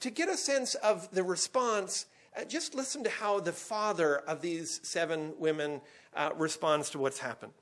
to 0.00 0.10
get 0.10 0.28
a 0.28 0.36
sense 0.36 0.74
of 0.74 1.10
the 1.12 1.22
response, 1.22 2.06
just 2.44 2.74
listen 2.74 3.04
to 3.04 3.10
how 3.10 3.40
the 3.40 3.52
father 3.52 4.16
of 4.16 4.40
these 4.40 4.80
seven 4.82 5.32
women 5.38 5.80
uh, 6.14 6.30
responds 6.36 6.90
to 6.90 6.98
what's 6.98 7.18
happened. 7.18 7.52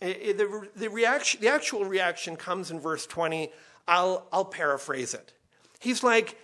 The, 0.00 0.68
the, 0.76 0.88
reaction, 0.88 1.40
the 1.40 1.48
actual 1.48 1.84
reaction 1.84 2.36
comes 2.36 2.70
in 2.70 2.78
verse 2.78 3.06
20. 3.06 3.50
I'll, 3.88 4.26
I'll 4.32 4.44
paraphrase 4.44 5.14
it. 5.14 5.32
He's 5.80 6.04
like, 6.04 6.38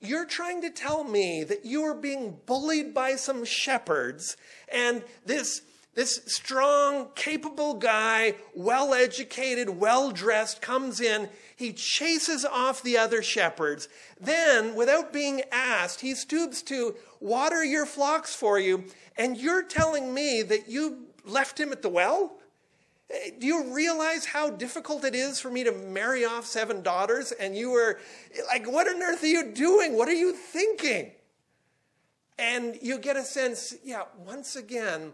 You're 0.00 0.26
trying 0.26 0.60
to 0.62 0.70
tell 0.70 1.04
me 1.04 1.44
that 1.44 1.64
you 1.64 1.84
are 1.84 1.94
being 1.94 2.38
bullied 2.44 2.92
by 2.92 3.16
some 3.16 3.44
shepherds, 3.44 4.36
and 4.70 5.02
this 5.24 5.62
this 5.98 6.22
strong, 6.26 7.08
capable 7.16 7.74
guy, 7.74 8.36
well 8.54 8.94
educated, 8.94 9.68
well 9.68 10.12
dressed, 10.12 10.62
comes 10.62 11.00
in. 11.00 11.28
He 11.58 11.72
chases 11.72 12.44
off 12.44 12.84
the 12.84 12.96
other 12.96 13.20
shepherds. 13.20 13.88
Then, 14.20 14.76
without 14.76 15.12
being 15.12 15.42
asked, 15.50 16.02
he 16.02 16.14
stoops 16.14 16.62
to 16.62 16.94
water 17.18 17.64
your 17.64 17.84
flocks 17.84 18.32
for 18.32 18.60
you. 18.60 18.84
And 19.16 19.36
you're 19.36 19.64
telling 19.64 20.14
me 20.14 20.42
that 20.42 20.68
you 20.68 21.08
left 21.24 21.58
him 21.58 21.72
at 21.72 21.82
the 21.82 21.88
well? 21.88 22.38
Do 23.40 23.44
you 23.44 23.74
realize 23.74 24.24
how 24.24 24.50
difficult 24.50 25.04
it 25.04 25.16
is 25.16 25.40
for 25.40 25.50
me 25.50 25.64
to 25.64 25.72
marry 25.72 26.24
off 26.24 26.46
seven 26.46 26.80
daughters? 26.80 27.32
And 27.32 27.56
you 27.56 27.72
were 27.72 27.98
like, 28.46 28.70
what 28.70 28.86
on 28.86 29.02
earth 29.02 29.24
are 29.24 29.26
you 29.26 29.52
doing? 29.52 29.96
What 29.96 30.06
are 30.08 30.12
you 30.12 30.34
thinking? 30.34 31.10
And 32.38 32.78
you 32.80 33.00
get 33.00 33.16
a 33.16 33.24
sense, 33.24 33.74
yeah, 33.82 34.04
once 34.24 34.54
again, 34.54 35.10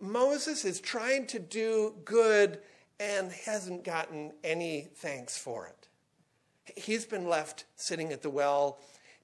Moses 0.00 0.64
is 0.64 0.78
trying 0.78 1.26
to 1.26 1.40
do 1.40 1.94
good 2.04 2.60
and 3.00 3.32
hasn't 3.32 3.82
gotten 3.82 4.30
any 4.44 4.90
thanks 4.94 5.36
for 5.36 5.66
it. 5.66 5.88
He's 6.76 7.06
been 7.06 7.26
left 7.26 7.64
sitting 7.74 8.12
at 8.12 8.22
the 8.22 8.30
well, 8.30 8.78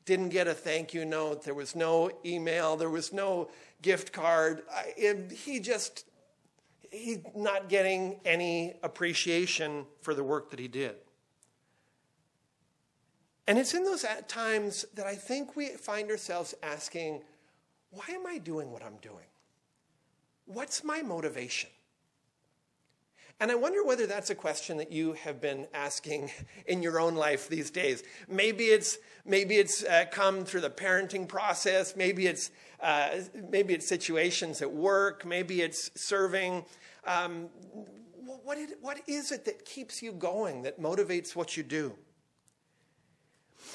didn't 0.07 0.31
get 0.31 0.49
a 0.49 0.55
thank 0.55 0.95
you 0.95 1.05
note, 1.05 1.45
there 1.45 1.55
was 1.55 1.77
no 1.77 2.11
email, 2.25 2.77
there 2.77 2.91
was 2.91 3.13
no 3.13 3.51
gift 3.83 4.13
card. 4.13 4.63
He 4.97 5.61
just, 5.61 6.07
he's 6.91 7.19
not 7.37 7.69
getting 7.69 8.19
any 8.25 8.75
appreciation 8.83 9.85
for 10.01 10.15
the 10.15 10.25
work 10.25 10.51
that 10.51 10.59
he 10.59 10.69
did. 10.69 10.97
And 13.47 13.59
it's 13.59 13.75
in 13.75 13.85
those 13.85 14.05
times 14.27 14.87
that 14.95 15.07
I 15.07 15.15
think 15.15 15.55
we 15.55 15.69
find 15.69 16.11
ourselves 16.11 16.55
asking, 16.63 17.23
why 17.91 18.07
am 18.11 18.27
I 18.27 18.39
doing 18.39 18.73
what 18.73 18.83
I'm 18.83 18.97
doing? 19.03 19.27
What's 20.47 20.83
my 20.83 21.03
motivation? 21.03 21.71
And 23.39 23.53
I 23.53 23.55
wonder 23.55 23.85
whether 23.85 24.07
that's 24.07 24.31
a 24.31 24.35
question 24.35 24.79
that 24.79 24.91
you 24.91 25.13
have 25.13 25.41
been 25.41 25.67
asking 25.75 26.31
in 26.67 26.83
your 26.83 26.99
own 26.99 27.15
life 27.15 27.49
these 27.49 27.71
days. 27.71 28.03
Maybe 28.29 28.65
it's 28.65 28.99
maybe 29.25 29.57
it's 29.57 29.85
uh, 29.85 30.07
come 30.11 30.45
through 30.45 30.63
the 30.63 30.71
parenting 30.71 31.29
process. 31.29 31.97
Maybe 31.97 32.27
it's 32.27 32.51
uh, 32.81 33.21
maybe 33.51 33.75
it's 33.75 33.87
situations 33.87 34.63
at 34.63 34.73
work. 34.73 35.25
Maybe 35.27 35.61
it's 35.61 35.91
serving. 36.01 36.65
Um, 37.07 37.49
what, 38.43 38.59
it, 38.59 38.79
what 38.81 39.01
is 39.07 39.33
it 39.33 39.45
that 39.45 39.65
keeps 39.65 40.03
you 40.03 40.13
going? 40.13 40.63
That 40.63 40.81
motivates 40.81 41.35
what 41.35 41.57
you 41.57 41.63
do? 41.63 41.95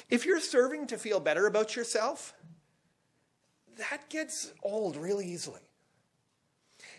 If 0.10 0.26
you're 0.26 0.40
serving 0.40 0.88
to 0.88 0.98
feel 0.98 1.20
better 1.20 1.46
about 1.48 1.76
yourself, 1.76 2.34
that 3.78 4.10
gets 4.10 4.54
old 4.64 4.96
really 4.96 5.26
easily. 5.26 5.62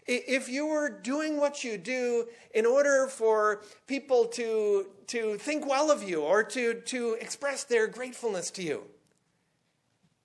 If 0.07 0.49
you 0.49 0.67
were 0.67 0.89
doing 0.89 1.37
what 1.39 1.63
you 1.63 1.79
do 1.79 2.27
in 2.55 2.67
order 2.67 3.07
for 3.07 3.63
people 3.87 4.25
to, 4.27 4.87
to 5.09 5.37
think 5.39 5.67
well 5.67 5.91
of 5.91 6.03
you 6.03 6.23
or 6.23 6.43
to, 6.43 6.81
to 6.81 7.17
express 7.21 7.65
their 7.65 7.87
gratefulness 7.87 8.51
to 8.53 8.63
you, 8.63 8.83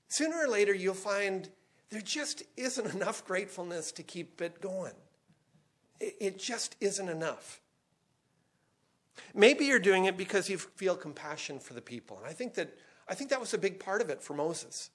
sooner 0.07 0.37
or 0.37 0.47
later 0.47 0.73
you'll 0.73 0.95
find 0.95 1.49
there 1.89 2.01
just 2.01 2.43
isn't 2.57 2.93
enough 2.95 3.25
gratefulness 3.25 3.91
to 3.93 4.03
keep 4.03 4.41
it 4.41 4.61
going. 4.61 4.93
It, 5.99 6.37
just 6.37 6.75
isn't 6.79 7.09
enough. 7.09 7.59
Maybe 9.33 9.65
you're 9.65 9.79
doing 9.79 10.05
it 10.05 10.15
because 10.15 10.47
you 10.49 10.57
feel 10.57 10.95
compassion 10.95 11.59
for 11.59 11.73
the 11.73 11.81
people. 11.81 12.17
And 12.17 12.27
I 12.27 12.33
think 12.33 12.53
that, 12.55 12.77
I 13.07 13.15
think 13.15 13.31
that 13.31 13.39
was 13.39 13.53
a 13.53 13.57
big 13.57 13.79
part 13.79 14.01
of 14.01 14.09
it 14.09 14.21
for 14.21 14.35
Moses. 14.35 14.91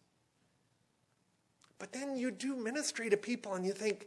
But 1.78 1.92
then 1.92 2.16
you 2.16 2.30
do 2.30 2.54
ministry 2.54 3.10
to 3.10 3.16
people 3.16 3.54
and 3.54 3.66
you 3.66 3.72
think, 3.72 4.06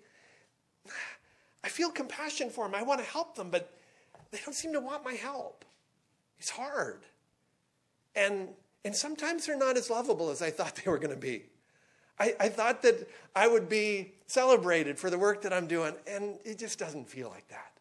I 1.64 1.70
feel 1.70 1.90
compassion 1.90 2.50
for 2.50 2.66
them. 2.66 2.76
I 2.76 2.84
want 2.84 3.00
to 3.00 3.06
help 3.06 3.36
them, 3.36 3.50
but 3.50 3.74
they 4.32 4.40
don't 4.46 4.54
seem 4.54 4.74
to 4.74 4.80
want 4.80 5.04
my 5.04 5.14
help. 5.14 5.66
It's 6.38 6.50
hard. 6.50 7.02
And, 8.16 8.50
and 8.84 8.96
sometimes 8.96 9.46
they're 9.46 9.58
not 9.58 9.78
as 9.78 9.90
lovable 9.90 10.30
as 10.30 10.42
I 10.42 10.52
thought 10.52 10.76
they 10.76 10.90
were 10.90 11.00
going 11.00 11.14
to 11.14 11.20
be. 11.20 11.44
I, 12.20 12.36
I 12.40 12.50
thought 12.50 12.82
that 12.84 13.10
I 13.36 13.48
would 13.48 13.68
be 13.68 14.14
celebrated 14.28 14.98
for 14.98 15.10
the 15.10 15.18
work 15.18 15.42
that 15.42 15.52
I'm 15.52 15.68
doing, 15.68 15.94
and 16.08 16.38
it 16.46 16.58
just 16.58 16.80
doesn't 16.80 17.10
feel 17.10 17.30
like 17.30 17.48
that. 17.50 17.72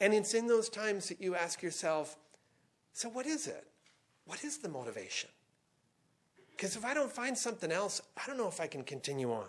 And 0.00 0.12
it's 0.12 0.34
in 0.34 0.46
those 0.46 0.68
times 0.68 1.08
that 1.08 1.20
you 1.20 1.36
ask 1.36 1.62
yourself, 1.62 2.16
so 2.92 3.08
what 3.08 3.26
is 3.26 3.46
it? 3.46 3.66
What 4.26 4.44
is 4.44 4.58
the 4.58 4.68
motivation? 4.68 5.30
Because 6.50 6.76
if 6.76 6.84
I 6.84 6.94
don't 6.94 7.12
find 7.12 7.36
something 7.36 7.70
else, 7.70 8.00
I 8.16 8.26
don't 8.26 8.36
know 8.36 8.48
if 8.48 8.60
I 8.60 8.66
can 8.66 8.82
continue 8.82 9.32
on. 9.32 9.46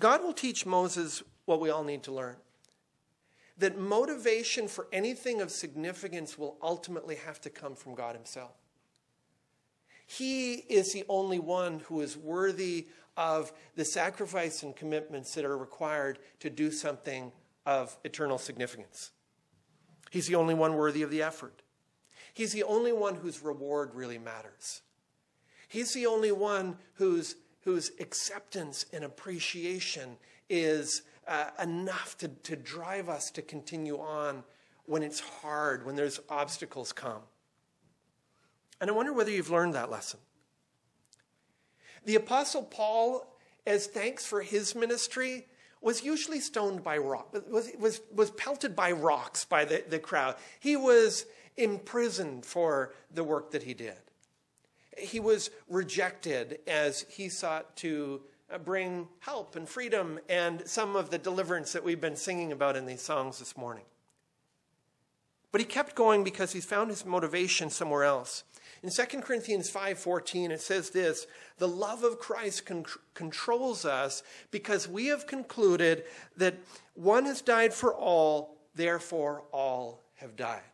God 0.00 0.22
will 0.22 0.32
teach 0.32 0.66
Moses 0.66 1.22
what 1.44 1.60
we 1.60 1.70
all 1.70 1.84
need 1.84 2.02
to 2.04 2.12
learn 2.12 2.36
that 3.58 3.78
motivation 3.78 4.66
for 4.68 4.88
anything 4.92 5.40
of 5.40 5.50
significance 5.50 6.38
will 6.38 6.56
ultimately 6.62 7.16
have 7.16 7.40
to 7.42 7.50
come 7.50 7.74
from 7.74 7.94
God 7.94 8.14
Himself. 8.14 8.52
He 10.06 10.54
is 10.54 10.92
the 10.92 11.04
only 11.08 11.38
one 11.38 11.80
who 11.80 12.00
is 12.00 12.16
worthy 12.16 12.88
of 13.16 13.52
the 13.76 13.84
sacrifice 13.84 14.62
and 14.62 14.74
commitments 14.74 15.34
that 15.34 15.44
are 15.44 15.56
required 15.56 16.18
to 16.40 16.50
do 16.50 16.70
something 16.70 17.32
of 17.64 17.96
eternal 18.04 18.38
significance. 18.38 19.12
He's 20.10 20.26
the 20.26 20.34
only 20.34 20.54
one 20.54 20.74
worthy 20.74 21.02
of 21.02 21.10
the 21.10 21.22
effort. 21.22 21.62
He's 22.34 22.52
the 22.52 22.64
only 22.64 22.92
one 22.92 23.14
whose 23.14 23.42
reward 23.42 23.94
really 23.94 24.18
matters. 24.18 24.82
He's 25.68 25.94
the 25.94 26.06
only 26.06 26.32
one 26.32 26.76
whose 26.94 27.36
whose 27.64 27.92
acceptance 28.00 28.86
and 28.92 29.04
appreciation 29.04 30.16
is 30.48 31.02
uh, 31.26 31.46
enough 31.62 32.16
to, 32.18 32.28
to 32.28 32.56
drive 32.56 33.08
us 33.08 33.30
to 33.30 33.42
continue 33.42 33.98
on 33.98 34.44
when 34.86 35.02
it's 35.02 35.20
hard, 35.20 35.86
when 35.86 35.96
there's 35.96 36.20
obstacles 36.28 36.92
come. 36.92 37.22
And 38.80 38.90
I 38.90 38.92
wonder 38.92 39.12
whether 39.12 39.30
you've 39.30 39.50
learned 39.50 39.74
that 39.74 39.90
lesson. 39.90 40.20
The 42.04 42.16
Apostle 42.16 42.64
Paul, 42.64 43.26
as 43.66 43.86
thanks 43.86 44.26
for 44.26 44.42
his 44.42 44.74
ministry, 44.74 45.46
was 45.80 46.02
usually 46.02 46.40
stoned 46.40 46.82
by 46.82 46.98
rock, 46.98 47.34
was, 47.50 47.70
was, 47.78 48.02
was 48.14 48.30
pelted 48.32 48.76
by 48.76 48.92
rocks 48.92 49.44
by 49.46 49.64
the, 49.64 49.84
the 49.88 49.98
crowd. 49.98 50.36
He 50.60 50.76
was 50.76 51.24
imprisoned 51.56 52.44
for 52.44 52.92
the 53.12 53.24
work 53.24 53.52
that 53.52 53.62
he 53.62 53.72
did. 53.72 53.96
He 54.98 55.20
was 55.20 55.50
rejected 55.68 56.58
as 56.66 57.06
he 57.08 57.28
sought 57.28 57.76
to 57.78 58.22
uh, 58.52 58.58
bring 58.58 59.08
help 59.20 59.56
and 59.56 59.68
freedom 59.68 60.20
and 60.28 60.66
some 60.68 60.96
of 60.96 61.10
the 61.10 61.18
deliverance 61.18 61.72
that 61.72 61.82
we've 61.82 62.00
been 62.00 62.16
singing 62.16 62.52
about 62.52 62.76
in 62.76 62.86
these 62.86 63.02
songs 63.02 63.38
this 63.38 63.56
morning. 63.56 63.84
But 65.50 65.60
he 65.60 65.66
kept 65.66 65.94
going 65.94 66.24
because 66.24 66.52
he's 66.52 66.64
found 66.64 66.90
his 66.90 67.04
motivation 67.04 67.70
somewhere 67.70 68.04
else. 68.04 68.44
In 68.82 68.90
2 68.90 69.22
Corinthians 69.22 69.70
5:14 69.70 70.50
it 70.50 70.60
says 70.60 70.90
this, 70.90 71.26
"The 71.58 71.68
love 71.68 72.04
of 72.04 72.18
Christ 72.18 72.66
con- 72.66 72.84
controls 73.14 73.84
us 73.84 74.22
because 74.50 74.88
we 74.88 75.06
have 75.06 75.26
concluded 75.26 76.04
that 76.36 76.56
one 76.94 77.24
has 77.24 77.40
died 77.40 77.72
for 77.72 77.94
all, 77.94 78.58
therefore 78.74 79.44
all 79.52 80.02
have 80.16 80.36
died." 80.36 80.73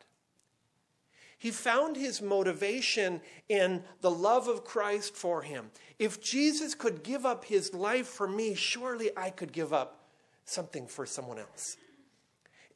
He 1.41 1.49
found 1.49 1.95
his 1.95 2.21
motivation 2.21 3.19
in 3.49 3.81
the 4.01 4.11
love 4.11 4.47
of 4.47 4.63
Christ 4.63 5.15
for 5.15 5.41
him. 5.41 5.71
If 5.97 6.21
Jesus 6.21 6.75
could 6.75 7.01
give 7.01 7.25
up 7.25 7.45
his 7.45 7.73
life 7.73 8.05
for 8.05 8.27
me, 8.27 8.53
surely 8.53 9.09
I 9.17 9.31
could 9.31 9.51
give 9.51 9.73
up 9.73 10.05
something 10.45 10.85
for 10.85 11.07
someone 11.07 11.39
else. 11.39 11.77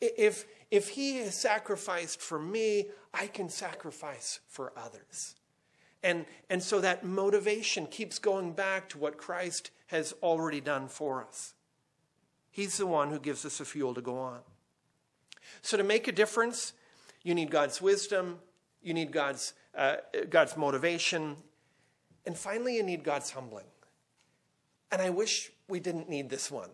If, 0.02 0.48
if 0.72 0.90
he 0.90 1.18
has 1.18 1.40
sacrificed 1.40 2.20
for 2.20 2.40
me, 2.40 2.88
I 3.14 3.28
can 3.28 3.50
sacrifice 3.50 4.40
for 4.48 4.74
others. 4.76 5.36
And, 6.02 6.26
and 6.50 6.64
so 6.64 6.80
that 6.80 7.06
motivation 7.06 7.86
keeps 7.86 8.18
going 8.18 8.54
back 8.54 8.90
to 8.90 8.98
what 8.98 9.16
Christ 9.16 9.70
has 9.88 10.16
already 10.24 10.60
done 10.60 10.88
for 10.88 11.24
us. 11.24 11.54
He's 12.50 12.78
the 12.80 12.88
one 12.88 13.12
who 13.12 13.20
gives 13.20 13.46
us 13.46 13.60
the 13.60 13.66
fuel 13.66 13.94
to 13.94 14.02
go 14.02 14.18
on. 14.18 14.40
So, 15.62 15.78
to 15.78 15.84
make 15.84 16.08
a 16.08 16.12
difference, 16.12 16.74
you 17.22 17.36
need 17.36 17.52
God's 17.52 17.80
wisdom, 17.80 18.40
you 18.86 18.94
need 18.94 19.12
God's, 19.12 19.54
uh, 19.76 19.96
God's 20.30 20.56
motivation. 20.56 21.36
And 22.26 22.38
finally, 22.38 22.76
you 22.76 22.84
need 22.84 23.04
God's 23.04 23.32
humbling. 23.32 23.66
And 24.92 25.02
I 25.02 25.10
wish 25.10 25.52
we 25.68 25.80
didn't 25.80 26.08
need 26.08 26.30
this 26.30 26.52
one. 26.52 26.70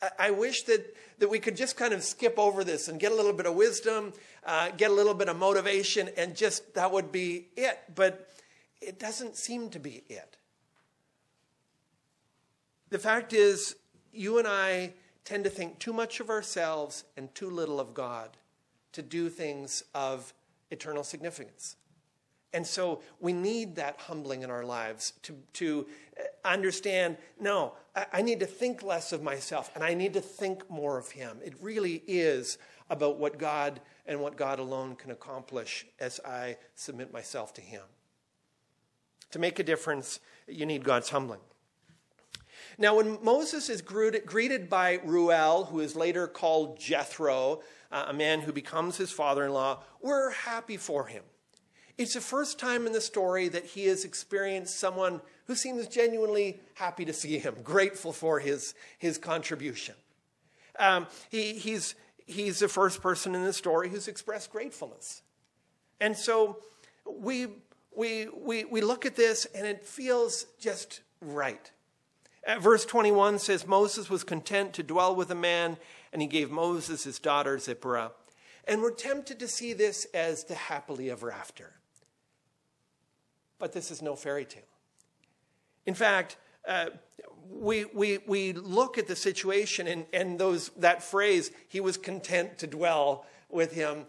I, 0.00 0.10
I 0.18 0.30
wish 0.30 0.62
that, 0.62 0.96
that 1.18 1.28
we 1.28 1.38
could 1.38 1.54
just 1.54 1.76
kind 1.76 1.92
of 1.92 2.02
skip 2.02 2.38
over 2.38 2.64
this 2.64 2.88
and 2.88 2.98
get 2.98 3.12
a 3.12 3.14
little 3.14 3.34
bit 3.34 3.44
of 3.44 3.54
wisdom, 3.54 4.14
uh, 4.46 4.70
get 4.70 4.90
a 4.90 4.94
little 4.94 5.12
bit 5.12 5.28
of 5.28 5.36
motivation, 5.36 6.08
and 6.16 6.34
just 6.34 6.72
that 6.72 6.90
would 6.90 7.12
be 7.12 7.48
it. 7.54 7.78
But 7.94 8.30
it 8.80 8.98
doesn't 8.98 9.36
seem 9.36 9.68
to 9.70 9.78
be 9.78 10.04
it. 10.08 10.38
The 12.88 12.98
fact 12.98 13.34
is, 13.34 13.76
you 14.10 14.38
and 14.38 14.48
I 14.48 14.94
tend 15.26 15.44
to 15.44 15.50
think 15.50 15.78
too 15.78 15.92
much 15.92 16.18
of 16.18 16.30
ourselves 16.30 17.04
and 17.14 17.32
too 17.34 17.50
little 17.50 17.78
of 17.78 17.92
God 17.92 18.38
to 18.92 19.02
do 19.02 19.28
things 19.28 19.84
of 19.94 20.32
eternal 20.72 21.04
significance. 21.04 21.76
And 22.54 22.66
so 22.66 23.00
we 23.20 23.32
need 23.32 23.76
that 23.76 23.98
humbling 23.98 24.42
in 24.42 24.50
our 24.50 24.64
lives 24.64 25.14
to, 25.22 25.36
to 25.54 25.86
understand 26.44 27.16
no, 27.40 27.72
I, 27.96 28.06
I 28.14 28.22
need 28.22 28.40
to 28.40 28.46
think 28.46 28.82
less 28.82 29.12
of 29.12 29.22
myself 29.22 29.70
and 29.74 29.82
I 29.82 29.94
need 29.94 30.14
to 30.14 30.20
think 30.20 30.68
more 30.70 30.98
of 30.98 31.10
Him. 31.10 31.38
It 31.44 31.54
really 31.60 32.02
is 32.06 32.58
about 32.90 33.18
what 33.18 33.38
God 33.38 33.80
and 34.06 34.20
what 34.20 34.36
God 34.36 34.58
alone 34.58 34.96
can 34.96 35.10
accomplish 35.10 35.86
as 35.98 36.20
I 36.26 36.58
submit 36.74 37.12
myself 37.12 37.54
to 37.54 37.60
Him. 37.60 37.82
To 39.30 39.38
make 39.38 39.58
a 39.58 39.62
difference, 39.62 40.20
you 40.46 40.66
need 40.66 40.84
God's 40.84 41.08
humbling. 41.08 41.40
Now, 42.82 42.96
when 42.96 43.22
Moses 43.22 43.68
is 43.68 43.80
greeted 43.80 44.68
by 44.68 44.98
Reuel, 45.04 45.66
who 45.66 45.78
is 45.78 45.94
later 45.94 46.26
called 46.26 46.80
Jethro, 46.80 47.60
uh, 47.92 48.06
a 48.08 48.12
man 48.12 48.40
who 48.40 48.52
becomes 48.52 48.96
his 48.96 49.12
father 49.12 49.44
in 49.44 49.52
law, 49.52 49.84
we're 50.00 50.30
happy 50.30 50.76
for 50.76 51.06
him. 51.06 51.22
It's 51.96 52.14
the 52.14 52.20
first 52.20 52.58
time 52.58 52.88
in 52.88 52.92
the 52.92 53.00
story 53.00 53.46
that 53.50 53.64
he 53.66 53.86
has 53.86 54.04
experienced 54.04 54.80
someone 54.80 55.20
who 55.46 55.54
seems 55.54 55.86
genuinely 55.86 56.58
happy 56.74 57.04
to 57.04 57.12
see 57.12 57.38
him, 57.38 57.54
grateful 57.62 58.12
for 58.12 58.40
his, 58.40 58.74
his 58.98 59.16
contribution. 59.16 59.94
Um, 60.76 61.06
he, 61.30 61.52
he's, 61.52 61.94
he's 62.26 62.58
the 62.58 62.68
first 62.68 63.00
person 63.00 63.36
in 63.36 63.44
the 63.44 63.52
story 63.52 63.90
who's 63.90 64.08
expressed 64.08 64.50
gratefulness. 64.50 65.22
And 66.00 66.16
so 66.16 66.56
we, 67.08 67.46
we, 67.96 68.26
we, 68.26 68.64
we 68.64 68.80
look 68.80 69.06
at 69.06 69.14
this 69.14 69.44
and 69.54 69.68
it 69.68 69.84
feels 69.84 70.46
just 70.58 71.02
right. 71.20 71.70
At 72.44 72.60
verse 72.60 72.84
21 72.84 73.38
says, 73.38 73.66
Moses 73.66 74.10
was 74.10 74.24
content 74.24 74.72
to 74.74 74.82
dwell 74.82 75.14
with 75.14 75.30
a 75.30 75.36
man, 75.36 75.76
and 76.12 76.20
he 76.20 76.28
gave 76.28 76.50
Moses 76.50 77.04
his 77.04 77.18
daughter 77.18 77.58
Zipporah. 77.58 78.12
And 78.64 78.82
we're 78.82 78.92
tempted 78.92 79.38
to 79.40 79.48
see 79.48 79.72
this 79.72 80.06
as 80.12 80.44
the 80.44 80.54
happily 80.54 81.10
ever 81.10 81.30
after. 81.30 81.74
But 83.58 83.72
this 83.72 83.90
is 83.90 84.02
no 84.02 84.16
fairy 84.16 84.44
tale. 84.44 84.62
In 85.86 85.94
fact, 85.94 86.36
uh, 86.66 86.86
we, 87.48 87.84
we, 87.86 88.18
we 88.26 88.52
look 88.52 88.98
at 88.98 89.06
the 89.06 89.16
situation 89.16 89.86
and, 89.86 90.06
and 90.12 90.38
those, 90.38 90.70
that 90.78 91.02
phrase, 91.02 91.50
he 91.68 91.80
was 91.80 91.96
content 91.96 92.58
to 92.58 92.66
dwell 92.66 93.26
with 93.48 93.72
him, 93.72 94.06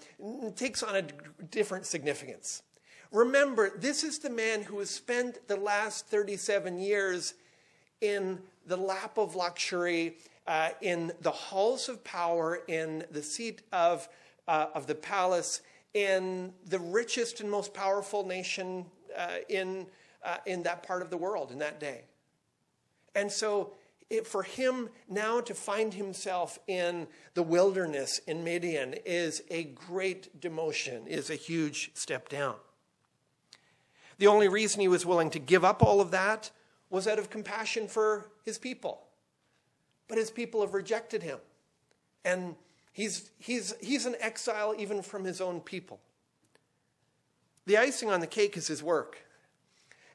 takes 0.55 0.81
on 0.81 0.95
a 0.95 1.01
different 1.51 1.85
significance. 1.85 2.63
Remember, 3.11 3.77
this 3.77 4.03
is 4.03 4.19
the 4.19 4.29
man 4.29 4.63
who 4.63 4.79
has 4.79 4.89
spent 4.89 5.47
the 5.47 5.57
last 5.57 6.07
37 6.07 6.79
years 6.79 7.33
in 8.03 8.37
the 8.67 8.77
lap 8.77 9.17
of 9.17 9.35
luxury, 9.35 10.17
uh, 10.45 10.69
in 10.81 11.11
the 11.21 11.31
halls 11.31 11.87
of 11.87 12.03
power, 12.03 12.59
in 12.67 13.05
the 13.11 13.23
seat 13.23 13.61
of, 13.71 14.07
uh, 14.47 14.67
of 14.75 14.87
the 14.87 14.95
palace, 14.95 15.61
in 15.93 16.51
the 16.67 16.79
richest 16.79 17.39
and 17.39 17.49
most 17.49 17.73
powerful 17.73 18.25
nation 18.25 18.85
uh, 19.17 19.37
in, 19.47 19.87
uh, 20.23 20.37
in 20.45 20.63
that 20.63 20.83
part 20.83 21.01
of 21.01 21.09
the 21.09 21.17
world 21.17 21.51
in 21.51 21.59
that 21.59 21.79
day. 21.79 22.01
And 23.15 23.31
so, 23.31 23.73
it, 24.09 24.27
for 24.27 24.43
him 24.43 24.89
now 25.09 25.39
to 25.41 25.53
find 25.53 25.93
himself 25.93 26.59
in 26.67 27.07
the 27.35 27.41
wilderness 27.41 28.19
in 28.27 28.43
Midian 28.43 28.95
is 29.05 29.43
a 29.49 29.63
great 29.63 30.41
demotion, 30.41 31.07
is 31.07 31.29
a 31.29 31.35
huge 31.35 31.91
step 31.93 32.27
down. 32.27 32.55
The 34.17 34.27
only 34.27 34.49
reason 34.49 34.81
he 34.81 34.87
was 34.87 35.05
willing 35.05 35.29
to 35.31 35.39
give 35.39 35.63
up 35.63 35.81
all 35.81 36.01
of 36.01 36.11
that 36.11 36.51
was 36.93 37.07
out 37.07 37.17
of 37.17 37.31
compassion 37.31 37.87
for 37.87 38.29
his 38.45 38.59
people. 38.59 39.01
But 40.07 40.19
his 40.19 40.29
people 40.29 40.61
have 40.61 40.75
rejected 40.75 41.23
him. 41.23 41.39
And 42.23 42.55
he's, 42.91 43.31
he's, 43.39 43.73
he's 43.81 44.05
an 44.05 44.15
exile 44.19 44.75
even 44.77 45.01
from 45.01 45.23
his 45.23 45.41
own 45.41 45.59
people. 45.59 45.99
The 47.65 47.77
icing 47.77 48.11
on 48.11 48.19
the 48.19 48.27
cake 48.27 48.55
is 48.57 48.67
his 48.67 48.83
work. 48.83 49.25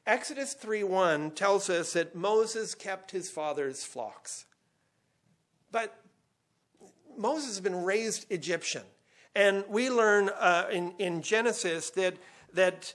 Exodus 0.06 0.54
3:1 0.54 1.34
tells 1.34 1.68
us 1.68 1.94
that 1.94 2.14
Moses 2.14 2.76
kept 2.76 3.10
his 3.10 3.28
father's 3.28 3.82
flocks. 3.84 4.46
But 5.72 6.00
Moses 7.16 7.48
has 7.48 7.60
been 7.60 7.82
raised 7.82 8.24
Egyptian. 8.30 8.84
And 9.34 9.64
we 9.68 9.90
learn 9.90 10.28
uh, 10.28 10.68
in, 10.70 10.92
in 10.98 11.22
Genesis 11.22 11.90
that, 11.90 12.14
that 12.54 12.94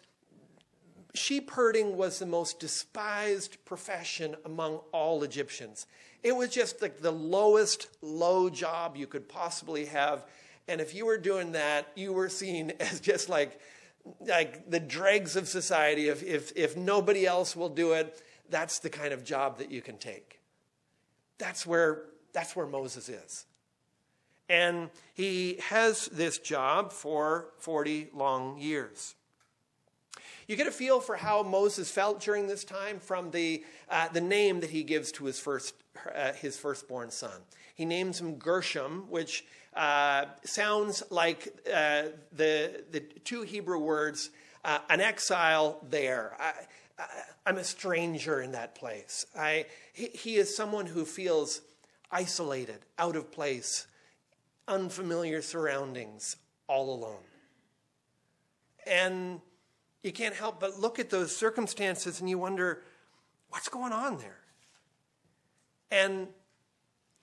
sheep 1.13 1.51
herding 1.51 1.95
was 1.97 2.19
the 2.19 2.25
most 2.25 2.59
despised 2.59 3.57
profession 3.65 4.35
among 4.45 4.81
all 4.91 5.23
Egyptians. 5.23 5.85
It 6.23 6.35
was 6.35 6.49
just 6.49 6.81
like 6.81 7.01
the 7.01 7.11
lowest 7.11 7.87
low 8.01 8.49
job 8.49 8.95
you 8.95 9.07
could 9.07 9.27
possibly 9.27 9.85
have. 9.85 10.25
And 10.67 10.79
if 10.79 10.95
you 10.95 11.05
were 11.05 11.17
doing 11.17 11.51
that, 11.51 11.87
you 11.95 12.13
were 12.13 12.29
seen 12.29 12.71
as 12.79 12.99
just 12.99 13.29
like 13.29 13.59
like 14.21 14.69
the 14.69 14.79
dregs 14.79 15.35
of 15.35 15.47
society. 15.47 16.09
If, 16.09 16.23
if, 16.23 16.51
if 16.55 16.75
nobody 16.75 17.25
else 17.25 17.55
will 17.55 17.69
do 17.69 17.93
it, 17.93 18.21
that's 18.49 18.79
the 18.79 18.89
kind 18.89 19.13
of 19.13 19.23
job 19.23 19.57
that 19.59 19.71
you 19.71 19.81
can 19.81 19.97
take. 19.97 20.39
That's 21.37 21.65
where, 21.65 22.03
that's 22.33 22.55
where 22.55 22.67
Moses 22.67 23.09
is. 23.09 23.45
And 24.49 24.89
he 25.13 25.59
has 25.69 26.07
this 26.07 26.37
job 26.37 26.91
for 26.91 27.47
40 27.59 28.09
long 28.13 28.57
years. 28.59 29.15
You 30.47 30.55
get 30.55 30.67
a 30.67 30.71
feel 30.71 30.99
for 30.99 31.15
how 31.15 31.43
Moses 31.43 31.89
felt 31.89 32.19
during 32.19 32.47
this 32.47 32.63
time 32.63 32.99
from 32.99 33.31
the, 33.31 33.63
uh, 33.89 34.09
the 34.09 34.21
name 34.21 34.59
that 34.59 34.69
he 34.69 34.83
gives 34.83 35.11
to 35.13 35.25
his, 35.25 35.39
first, 35.39 35.75
uh, 36.13 36.33
his 36.33 36.57
firstborn 36.57 37.11
son. 37.11 37.41
He 37.75 37.85
names 37.85 38.19
him 38.19 38.35
Gershom, 38.35 39.05
which 39.09 39.45
uh, 39.75 40.25
sounds 40.43 41.03
like 41.09 41.47
uh, 41.67 42.03
the, 42.31 42.83
the 42.91 42.99
two 42.99 43.43
Hebrew 43.43 43.79
words, 43.79 44.29
uh, 44.63 44.79
an 44.89 45.01
exile 45.01 45.79
there. 45.89 46.35
I, 46.39 46.53
am 47.45 47.57
a 47.57 47.63
stranger 47.63 48.41
in 48.41 48.51
that 48.51 48.75
place. 48.75 49.25
I, 49.37 49.65
he, 49.93 50.07
he 50.07 50.35
is 50.35 50.55
someone 50.55 50.85
who 50.85 51.05
feels 51.05 51.61
isolated, 52.11 52.79
out 52.99 53.15
of 53.15 53.31
place, 53.31 53.87
unfamiliar 54.67 55.41
surroundings, 55.41 56.37
all 56.67 56.93
alone. 56.93 57.23
And 58.85 59.41
you 60.03 60.11
can't 60.11 60.35
help 60.35 60.59
but 60.59 60.79
look 60.79 60.99
at 60.99 61.09
those 61.09 61.35
circumstances 61.35 62.19
and 62.19 62.29
you 62.29 62.37
wonder, 62.37 62.83
what's 63.49 63.69
going 63.69 63.93
on 63.93 64.17
there? 64.17 64.39
And 65.89 66.27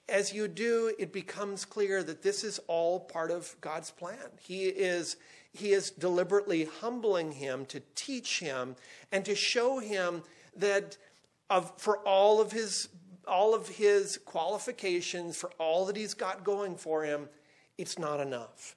as 0.09 0.33
you 0.33 0.49
do, 0.49 0.93
it 0.99 1.13
becomes 1.13 1.65
clear 1.65 2.03
that 2.03 2.23
this 2.23 2.43
is 2.43 2.59
all 2.67 3.01
part 3.01 3.31
of 3.31 3.55
God's 3.61 3.91
plan. 3.91 4.19
He 4.41 4.65
is, 4.65 5.17
he 5.53 5.73
is 5.73 5.91
deliberately 5.91 6.69
humbling 6.81 7.33
him 7.33 7.67
to 7.67 7.81
teach 7.95 8.41
him 8.41 8.77
and 9.13 9.25
to 9.25 9.35
show 9.35 9.79
him 9.79 10.23
that 10.57 10.97
of, 11.49 11.73
for 11.79 11.99
all 11.99 12.41
of 12.41 12.53
his 12.53 12.89
all 13.27 13.55
of 13.55 13.69
his 13.69 14.19
qualifications, 14.19 15.37
for 15.37 15.51
all 15.59 15.87
that 15.87 15.95
he's 15.97 16.15
got 16.15 16.43
going 16.43 16.75
for 16.75 17.05
him, 17.05 17.29
it's 17.79 17.99
not 17.99 18.19
enough. 18.19 18.77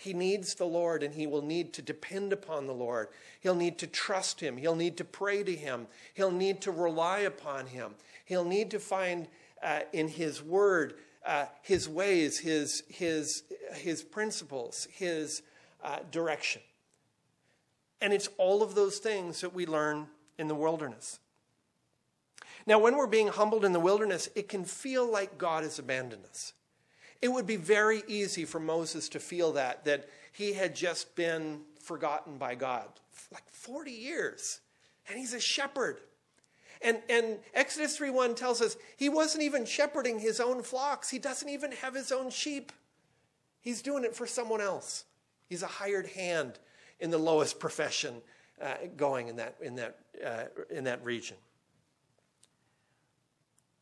He 0.00 0.14
needs 0.14 0.54
the 0.54 0.64
Lord 0.64 1.02
and 1.02 1.12
he 1.12 1.26
will 1.26 1.42
need 1.42 1.72
to 1.74 1.82
depend 1.82 2.32
upon 2.32 2.66
the 2.66 2.72
Lord. 2.72 3.08
He'll 3.40 3.56
need 3.56 3.78
to 3.78 3.86
trust 3.88 4.40
him. 4.40 4.56
He'll 4.56 4.76
need 4.76 4.96
to 4.98 5.04
pray 5.04 5.42
to 5.42 5.54
him. 5.54 5.88
He'll 6.14 6.30
need 6.30 6.60
to 6.62 6.70
rely 6.70 7.18
upon 7.18 7.66
him. 7.66 7.94
He'll 8.24 8.44
need 8.44 8.70
to 8.70 8.78
find 8.78 9.26
uh, 9.62 9.80
in 9.92 10.06
His 10.06 10.42
Word, 10.42 10.94
uh, 11.26 11.46
His 11.62 11.88
ways, 11.88 12.38
His, 12.38 12.84
his, 12.88 13.42
his 13.72 14.02
principles, 14.02 14.86
His 14.92 15.42
uh, 15.82 15.98
direction. 16.10 16.62
And 18.00 18.12
it's 18.12 18.28
all 18.38 18.62
of 18.62 18.76
those 18.76 18.98
things 18.98 19.40
that 19.40 19.52
we 19.52 19.66
learn 19.66 20.06
in 20.38 20.46
the 20.46 20.54
wilderness. 20.54 21.18
Now, 22.66 22.78
when 22.78 22.96
we're 22.96 23.08
being 23.08 23.28
humbled 23.28 23.64
in 23.64 23.72
the 23.72 23.80
wilderness, 23.80 24.28
it 24.36 24.48
can 24.48 24.64
feel 24.64 25.10
like 25.10 25.38
God 25.38 25.64
has 25.64 25.78
abandoned 25.78 26.24
us. 26.26 26.52
It 27.20 27.28
would 27.28 27.46
be 27.46 27.56
very 27.56 28.02
easy 28.06 28.44
for 28.44 28.60
Moses 28.60 29.08
to 29.10 29.20
feel 29.20 29.52
that, 29.52 29.84
that 29.84 30.08
he 30.32 30.52
had 30.52 30.74
just 30.74 31.16
been 31.16 31.62
forgotten 31.80 32.38
by 32.38 32.54
God. 32.54 32.88
Like 33.32 33.48
40 33.50 33.90
years. 33.90 34.60
And 35.08 35.18
he's 35.18 35.34
a 35.34 35.40
shepherd. 35.40 35.98
And, 36.80 36.98
and 37.08 37.38
Exodus 37.54 37.98
3.1 37.98 38.36
tells 38.36 38.62
us 38.62 38.76
he 38.96 39.08
wasn't 39.08 39.42
even 39.42 39.64
shepherding 39.64 40.20
his 40.20 40.38
own 40.38 40.62
flocks. 40.62 41.10
He 41.10 41.18
doesn't 41.18 41.48
even 41.48 41.72
have 41.72 41.94
his 41.94 42.12
own 42.12 42.30
sheep. 42.30 42.70
He's 43.60 43.82
doing 43.82 44.04
it 44.04 44.14
for 44.14 44.26
someone 44.26 44.60
else. 44.60 45.04
He's 45.48 45.62
a 45.62 45.66
hired 45.66 46.06
hand 46.06 46.58
in 47.00 47.10
the 47.10 47.18
lowest 47.18 47.58
profession 47.58 48.22
uh, 48.62 48.74
going 48.96 49.28
in 49.28 49.36
that, 49.36 49.56
in, 49.60 49.76
that, 49.76 49.98
uh, 50.24 50.44
in 50.70 50.84
that 50.84 51.04
region. 51.04 51.36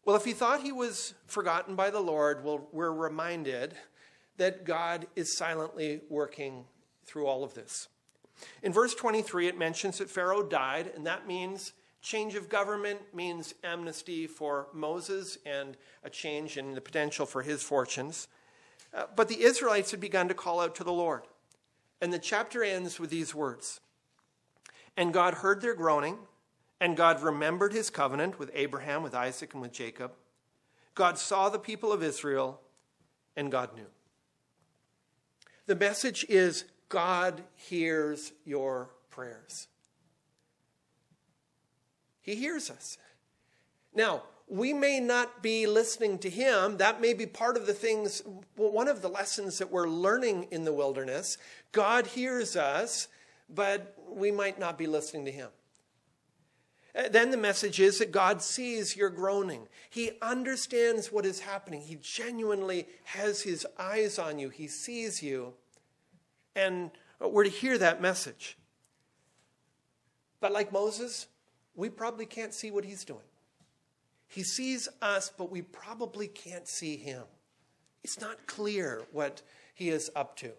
Well, 0.07 0.17
if 0.17 0.25
he 0.25 0.33
thought 0.33 0.63
he 0.63 0.73
was 0.73 1.13
forgotten 1.27 1.77
by 1.77 1.91
the 1.91 2.01
Lord, 2.01 2.43
well, 2.43 2.67
we're 2.73 2.93
reminded 2.93 3.75
that 4.39 4.65
God 4.65 5.07
is 5.17 5.37
silently 5.37 6.01
working 6.09 6.65
through 7.05 7.27
all 7.27 7.45
of 7.45 7.53
this. 7.53 7.89
In 8.63 8.73
verse 8.73 8.95
23, 8.95 9.49
it 9.49 9.59
mentions 9.59 9.99
that 9.99 10.09
Pharaoh 10.09 10.43
died, 10.43 10.91
and 10.95 11.07
that 11.07 11.27
means 11.27 11.75
Change 12.07 12.37
of 12.37 12.49
government 12.49 13.01
means 13.13 13.53
amnesty 13.65 14.29
for 14.29 14.69
Moses 14.73 15.39
and 15.45 15.77
a 16.05 16.09
change 16.09 16.57
in 16.57 16.73
the 16.73 16.81
potential 16.81 17.27
for 17.27 17.43
his 17.43 17.65
fortunes. 17.65 18.29
Uh, 18.95 19.07
but 19.17 19.27
the 19.27 19.43
Israelites 19.43 19.91
had 19.91 19.99
begun 19.99 20.29
to 20.29 20.35
call 20.35 20.61
out 20.61 20.77
to 20.77 20.85
the 20.85 20.93
Lord. 20.93 21.23
And 22.01 22.13
the 22.13 22.21
chapter 22.21 22.63
ends 22.63 23.01
with 23.01 23.11
these 23.11 23.35
words 23.35 23.81
And 24.97 25.13
God 25.13 25.35
heard 25.35 25.61
their 25.61 25.75
groaning, 25.75 26.19
and 26.81 26.97
God 26.97 27.23
remembered 27.23 27.73
his 27.73 27.91
covenant 27.91 28.39
with 28.39 28.51
Abraham, 28.55 29.03
with 29.03 29.15
Isaac, 29.15 29.53
and 29.55 29.63
with 29.63 29.73
Jacob. 29.73 30.13
God 30.95 31.19
saw 31.19 31.49
the 31.49 31.59
people 31.59 31.93
of 31.93 32.03
Israel, 32.03 32.61
and 33.37 33.53
God 33.53 33.75
knew. 33.77 33.87
The 35.67 35.75
message 35.75 36.25
is 36.29 36.65
God 36.89 37.43
hears 37.55 38.33
your 38.45 38.91
prayers. 39.11 39.69
He 42.23 42.35
hears 42.35 42.71
us. 42.71 42.99
Now, 43.95 44.23
we 44.49 44.73
may 44.73 45.01
not 45.01 45.43
be 45.43 45.67
listening 45.67 46.19
to 46.19 46.31
him. 46.31 46.77
That 46.77 47.01
may 47.01 47.15
be 47.15 47.27
part 47.27 47.57
of 47.57 47.67
the 47.67 47.75
things, 47.75 48.23
one 48.55 48.89
of 48.89 49.03
the 49.03 49.09
lessons 49.09 49.59
that 49.59 49.71
we're 49.71 49.89
learning 49.89 50.49
in 50.51 50.65
the 50.65 50.73
wilderness. 50.73 51.39
God 51.73 52.07
hears 52.07 52.57
us, 52.57 53.09
but 53.49 53.97
we 54.09 54.31
might 54.31 54.59
not 54.59 54.79
be 54.79 54.87
listening 54.87 55.25
to 55.25 55.33
him. 55.33 55.49
Uh, 56.97 57.09
then 57.09 57.31
the 57.31 57.37
message 57.37 57.79
is 57.79 57.99
that 57.99 58.11
God 58.11 58.41
sees 58.41 58.97
your 58.97 59.11
groaning. 59.11 59.69
He 59.91 60.13
understands 60.23 61.13
what 61.13 61.27
is 61.27 61.41
happening. 61.41 61.83
He 61.83 61.97
genuinely 61.97 62.87
has 63.05 63.43
his 63.43 63.67
eyes 63.79 64.19
on 64.19 64.39
you. 64.39 64.49
He 64.49 64.67
sees 64.67 65.23
you. 65.23 65.53
And 66.55 66.91
we're 67.21 67.45
to 67.45 67.51
hear 67.51 67.77
that 67.79 68.01
message. 68.01 68.57
But 70.41 70.53
like 70.53 70.73
Moses, 70.73 71.27
we 71.75 71.91
probably 71.91 72.27
can't 72.27 72.55
see 72.55 72.71
what 72.71 72.85
he's 72.85 73.05
doing. 73.05 73.21
He 74.29 74.43
sees 74.43 74.89
us, 75.03 75.31
but 75.37 75.51
we 75.51 75.63
probably 75.63 76.29
can't 76.29 76.67
see 76.67 76.97
him. 76.97 77.25
It's 78.03 78.21
not 78.21 78.47
clear 78.47 79.03
what 79.13 79.43
he 79.75 79.91
is 79.91 80.11
up 80.17 80.37
to. 80.37 80.53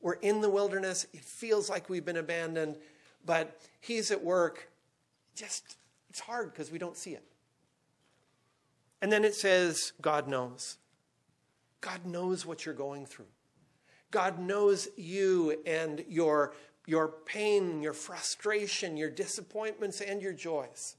We're 0.00 0.14
in 0.14 0.42
the 0.42 0.50
wilderness. 0.50 1.06
It 1.14 1.24
feels 1.24 1.70
like 1.70 1.88
we've 1.88 2.04
been 2.04 2.18
abandoned, 2.18 2.76
but 3.24 3.58
he's 3.80 4.10
at 4.10 4.22
work. 4.22 4.68
Just, 5.34 5.76
it's 6.08 6.20
hard 6.20 6.52
because 6.52 6.70
we 6.70 6.78
don't 6.78 6.96
see 6.96 7.12
it. 7.12 7.24
And 9.02 9.12
then 9.12 9.24
it 9.24 9.34
says, 9.34 9.92
God 10.00 10.28
knows. 10.28 10.78
God 11.80 12.06
knows 12.06 12.46
what 12.46 12.64
you're 12.64 12.74
going 12.74 13.04
through. 13.04 13.26
God 14.10 14.38
knows 14.38 14.88
you 14.96 15.60
and 15.66 16.04
your, 16.08 16.54
your 16.86 17.08
pain, 17.26 17.82
your 17.82 17.92
frustration, 17.92 18.96
your 18.96 19.10
disappointments, 19.10 20.00
and 20.00 20.22
your 20.22 20.32
joys. 20.32 20.96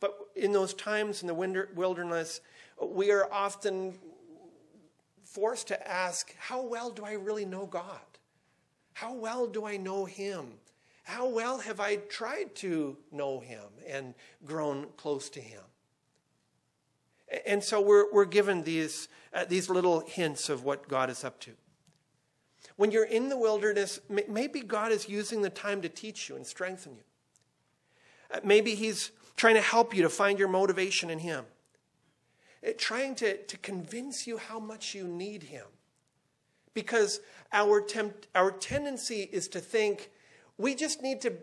But 0.00 0.16
in 0.36 0.52
those 0.52 0.74
times 0.74 1.22
in 1.22 1.26
the 1.26 1.66
wilderness, 1.74 2.40
we 2.80 3.10
are 3.10 3.30
often 3.32 3.98
forced 5.24 5.68
to 5.68 5.88
ask, 5.88 6.34
How 6.38 6.62
well 6.62 6.90
do 6.90 7.04
I 7.04 7.12
really 7.12 7.44
know 7.44 7.66
God? 7.66 8.00
How 8.94 9.12
well 9.12 9.46
do 9.46 9.66
I 9.66 9.76
know 9.76 10.04
Him? 10.04 10.54
How 11.08 11.26
well 11.26 11.60
have 11.60 11.80
I 11.80 11.96
tried 11.96 12.54
to 12.56 12.98
know 13.10 13.40
Him 13.40 13.64
and 13.88 14.12
grown 14.44 14.88
close 14.98 15.30
to 15.30 15.40
Him? 15.40 15.62
And 17.46 17.64
so 17.64 17.80
we're, 17.80 18.12
we're 18.12 18.26
given 18.26 18.62
these, 18.62 19.08
uh, 19.32 19.46
these 19.46 19.70
little 19.70 20.00
hints 20.00 20.50
of 20.50 20.64
what 20.64 20.86
God 20.86 21.08
is 21.08 21.24
up 21.24 21.40
to. 21.40 21.52
When 22.76 22.90
you're 22.90 23.06
in 23.06 23.30
the 23.30 23.38
wilderness, 23.38 24.00
maybe 24.28 24.60
God 24.60 24.92
is 24.92 25.08
using 25.08 25.40
the 25.40 25.48
time 25.48 25.80
to 25.80 25.88
teach 25.88 26.28
you 26.28 26.36
and 26.36 26.46
strengthen 26.46 26.96
you. 26.96 27.04
Uh, 28.30 28.40
maybe 28.44 28.74
He's 28.74 29.10
trying 29.34 29.54
to 29.54 29.62
help 29.62 29.96
you 29.96 30.02
to 30.02 30.10
find 30.10 30.38
your 30.38 30.48
motivation 30.48 31.08
in 31.08 31.20
Him, 31.20 31.46
uh, 32.62 32.72
trying 32.76 33.14
to, 33.14 33.42
to 33.44 33.56
convince 33.56 34.26
you 34.26 34.36
how 34.36 34.60
much 34.60 34.94
you 34.94 35.08
need 35.08 35.44
Him. 35.44 35.64
Because 36.74 37.20
our, 37.50 37.82
our 38.34 38.50
tendency 38.50 39.26
is 39.32 39.48
to 39.48 39.58
think 39.58 40.10
we 40.58 40.74
just 40.74 41.02
need 41.02 41.20
to 41.22 41.34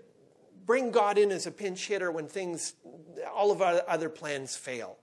bring 0.66 0.92
God 0.92 1.18
in 1.18 1.32
as 1.32 1.48
a 1.48 1.52
pinch 1.52 1.88
hitter 1.88 2.12
when 2.12 2.28
things, 2.28 2.74
all 3.34 3.52
of 3.52 3.62
our 3.62 3.82
other 3.88 4.10
plans 4.10 4.56
fail. 4.56 4.98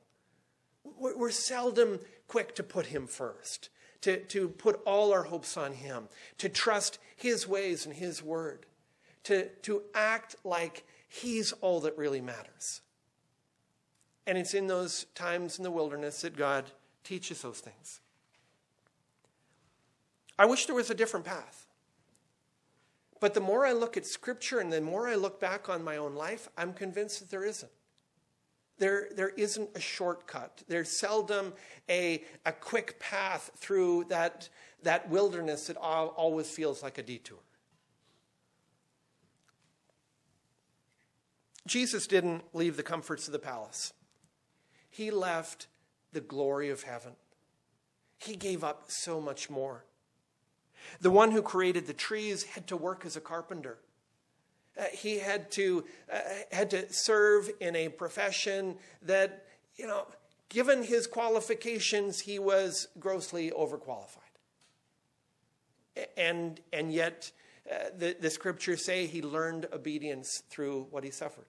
We're 0.85 1.31
seldom 1.31 1.99
quick 2.29 2.55
to 2.57 2.63
put 2.63 2.87
Him 2.87 3.07
first, 3.07 3.71
to, 4.03 4.19
to 4.25 4.49
put 4.49 4.81
all 4.85 5.13
our 5.13 5.25
hopes 5.25 5.57
on 5.57 5.73
Him, 5.73 6.09
to 6.39 6.49
trust 6.49 6.99
His 7.17 7.49
ways 7.49 7.87
and 7.87 7.95
His 7.95 8.23
word, 8.23 8.67
to, 9.25 9.49
to 9.63 9.83
act 9.95 10.37
like 10.45 10.85
He's 11.09 11.53
all 11.53 11.81
that 11.81 11.97
really 11.97 12.21
matters. 12.21 12.81
And 14.27 14.39
it's 14.39 14.55
in 14.55 14.67
those 14.67 15.07
times 15.15 15.59
in 15.59 15.65
the 15.65 15.71
wilderness 15.71 16.23
that 16.23 16.37
God 16.37 16.71
teaches 17.05 17.43
those 17.43 17.61
things. 17.61 18.01
I 20.39 20.47
wish 20.47 20.67
there 20.67 20.75
was 20.75 20.91
a 20.91 20.95
different 20.95 21.27
path. 21.27 21.62
But 23.23 23.35
the 23.35 23.41
more 23.41 23.65
I 23.65 23.71
look 23.71 23.97
at 23.97 24.05
Scripture 24.05 24.59
and 24.59 24.73
the 24.73 24.81
more 24.81 25.07
I 25.07 25.15
look 25.15 25.39
back 25.39 25.69
on 25.69 25.85
my 25.85 25.97
own 25.97 26.17
life, 26.17 26.49
I'm 26.59 26.73
convinced 26.73 27.21
that 27.21 27.31
there 27.31 27.45
isn't. 27.45 27.71
There, 28.79 29.11
there 29.15 29.29
isn't 29.29 29.71
a 29.77 29.81
shortcut. 29.81 30.65
There's 30.67 30.89
seldom 30.89 31.53
a, 31.89 32.25
a 32.45 32.51
quick 32.51 32.99
path 32.99 33.53
through 33.55 34.07
that, 34.09 34.49
that 34.83 35.09
wilderness 35.09 35.69
that 35.69 35.77
always 35.77 36.51
feels 36.51 36.83
like 36.83 36.99
a 36.99 37.03
detour. 37.05 37.39
Jesus 41.65 42.09
didn't 42.09 42.43
leave 42.53 42.77
the 42.77 42.83
comforts 42.83 43.29
of 43.29 43.33
the 43.33 43.39
palace, 43.39 43.93
he 44.91 45.13
left 45.13 45.69
the 46.13 46.21
glory 46.21 46.71
of 46.71 46.83
heaven. 46.83 47.13
He 48.19 48.35
gave 48.35 48.65
up 48.65 48.91
so 48.91 49.21
much 49.21 49.49
more. 49.49 49.85
The 51.01 51.11
one 51.11 51.31
who 51.31 51.43
created 51.43 51.87
the 51.87 51.93
trees 51.93 52.45
had 52.45 52.67
to 52.69 52.77
work 52.77 53.05
as 53.05 53.17
a 53.17 53.21
carpenter. 53.21 53.79
Uh, 54.79 54.85
he 54.93 55.19
had 55.19 55.51
to, 55.53 55.85
uh, 56.13 56.19
had 56.51 56.71
to 56.71 56.93
serve 56.93 57.51
in 57.61 57.77
a 57.77 57.89
profession 57.89 58.77
that, 59.03 59.47
you 59.77 59.87
know, 59.87 60.07
given 60.49 60.83
his 60.83 61.07
qualifications, 61.07 62.21
he 62.21 62.39
was 62.39 62.89
grossly 62.99 63.51
overqualified. 63.51 64.19
And, 66.17 66.61
and 66.73 66.93
yet, 66.93 67.33
uh, 67.71 67.91
the, 67.97 68.17
the 68.19 68.31
scriptures 68.31 68.85
say 68.85 69.07
he 69.07 69.23
learned 69.23 69.67
obedience 69.73 70.43
through 70.49 70.87
what 70.91 71.05
he 71.05 71.11
suffered. 71.11 71.47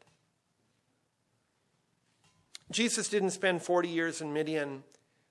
Jesus 2.71 3.07
didn't 3.07 3.31
spend 3.31 3.61
40 3.61 3.87
years 3.87 4.21
in 4.21 4.33
Midian, 4.33 4.83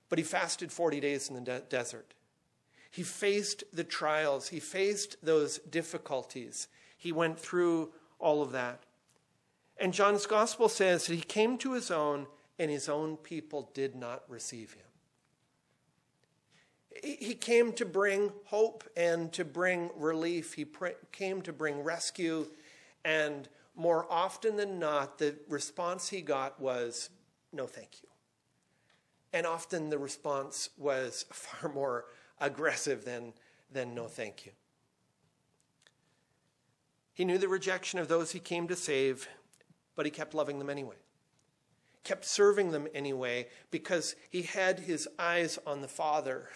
but 0.09 0.17
he 0.17 0.23
fasted 0.23 0.71
40 0.71 0.99
days 0.99 1.29
in 1.29 1.35
the 1.35 1.41
de- 1.41 1.61
desert. 1.61 2.13
He 2.93 3.01
faced 3.01 3.63
the 3.73 3.83
trials, 3.83 4.49
he 4.49 4.59
faced 4.59 5.17
those 5.23 5.57
difficulties. 5.57 6.67
He 6.95 7.11
went 7.11 7.39
through 7.39 7.91
all 8.19 8.43
of 8.43 8.51
that. 8.51 8.83
And 9.77 9.91
John's 9.91 10.27
gospel 10.27 10.69
says 10.69 11.07
that 11.07 11.15
he 11.15 11.21
came 11.21 11.57
to 11.57 11.73
his 11.73 11.89
own, 11.89 12.27
and 12.59 12.69
his 12.69 12.87
own 12.87 13.17
people 13.17 13.71
did 13.73 13.95
not 13.95 14.21
receive 14.27 14.73
him. 14.73 14.85
He 17.03 17.33
came 17.33 17.73
to 17.73 17.85
bring 17.85 18.31
hope 18.45 18.83
and 18.95 19.33
to 19.33 19.43
bring 19.43 19.89
relief. 19.95 20.53
He 20.53 20.67
came 21.11 21.41
to 21.41 21.51
bring 21.51 21.81
rescue. 21.83 22.45
And 23.03 23.49
more 23.75 24.05
often 24.07 24.55
than 24.55 24.77
not, 24.77 25.17
the 25.17 25.35
response 25.49 26.09
he 26.09 26.21
got 26.21 26.59
was, 26.59 27.09
no, 27.51 27.65
thank 27.65 28.03
you. 28.03 28.09
And 29.33 29.47
often 29.47 29.89
the 29.89 29.97
response 29.97 30.69
was 30.77 31.25
far 31.31 31.71
more 31.71 32.05
aggressive 32.43 33.05
than, 33.05 33.33
than 33.71 33.95
no, 33.95 34.07
thank 34.07 34.45
you. 34.45 34.51
He 37.13 37.25
knew 37.25 37.37
the 37.37 37.47
rejection 37.47 37.99
of 37.99 38.07
those 38.07 38.31
he 38.31 38.39
came 38.39 38.67
to 38.67 38.75
save, 38.75 39.27
but 39.95 40.05
he 40.05 40.11
kept 40.11 40.33
loving 40.33 40.59
them 40.59 40.69
anyway. 40.69 40.95
Kept 42.03 42.25
serving 42.25 42.71
them 42.71 42.87
anyway 42.93 43.47
because 43.71 44.15
he 44.29 44.41
had 44.41 44.79
his 44.79 45.07
eyes 45.17 45.57
on 45.65 45.81
the 45.81 45.87
Father, 45.87 46.49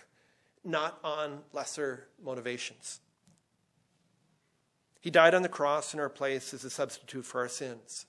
not 0.63 0.99
on 1.03 1.39
lesser 1.53 2.07
motivations. 2.21 2.99
He 4.99 5.09
died 5.09 5.33
on 5.33 5.43
the 5.43 5.49
cross 5.49 5.93
in 5.93 5.99
our 5.99 6.09
place 6.09 6.53
as 6.53 6.65
a 6.65 6.69
substitute 6.69 7.25
for 7.25 7.39
our 7.39 7.47
sins. 7.47 8.07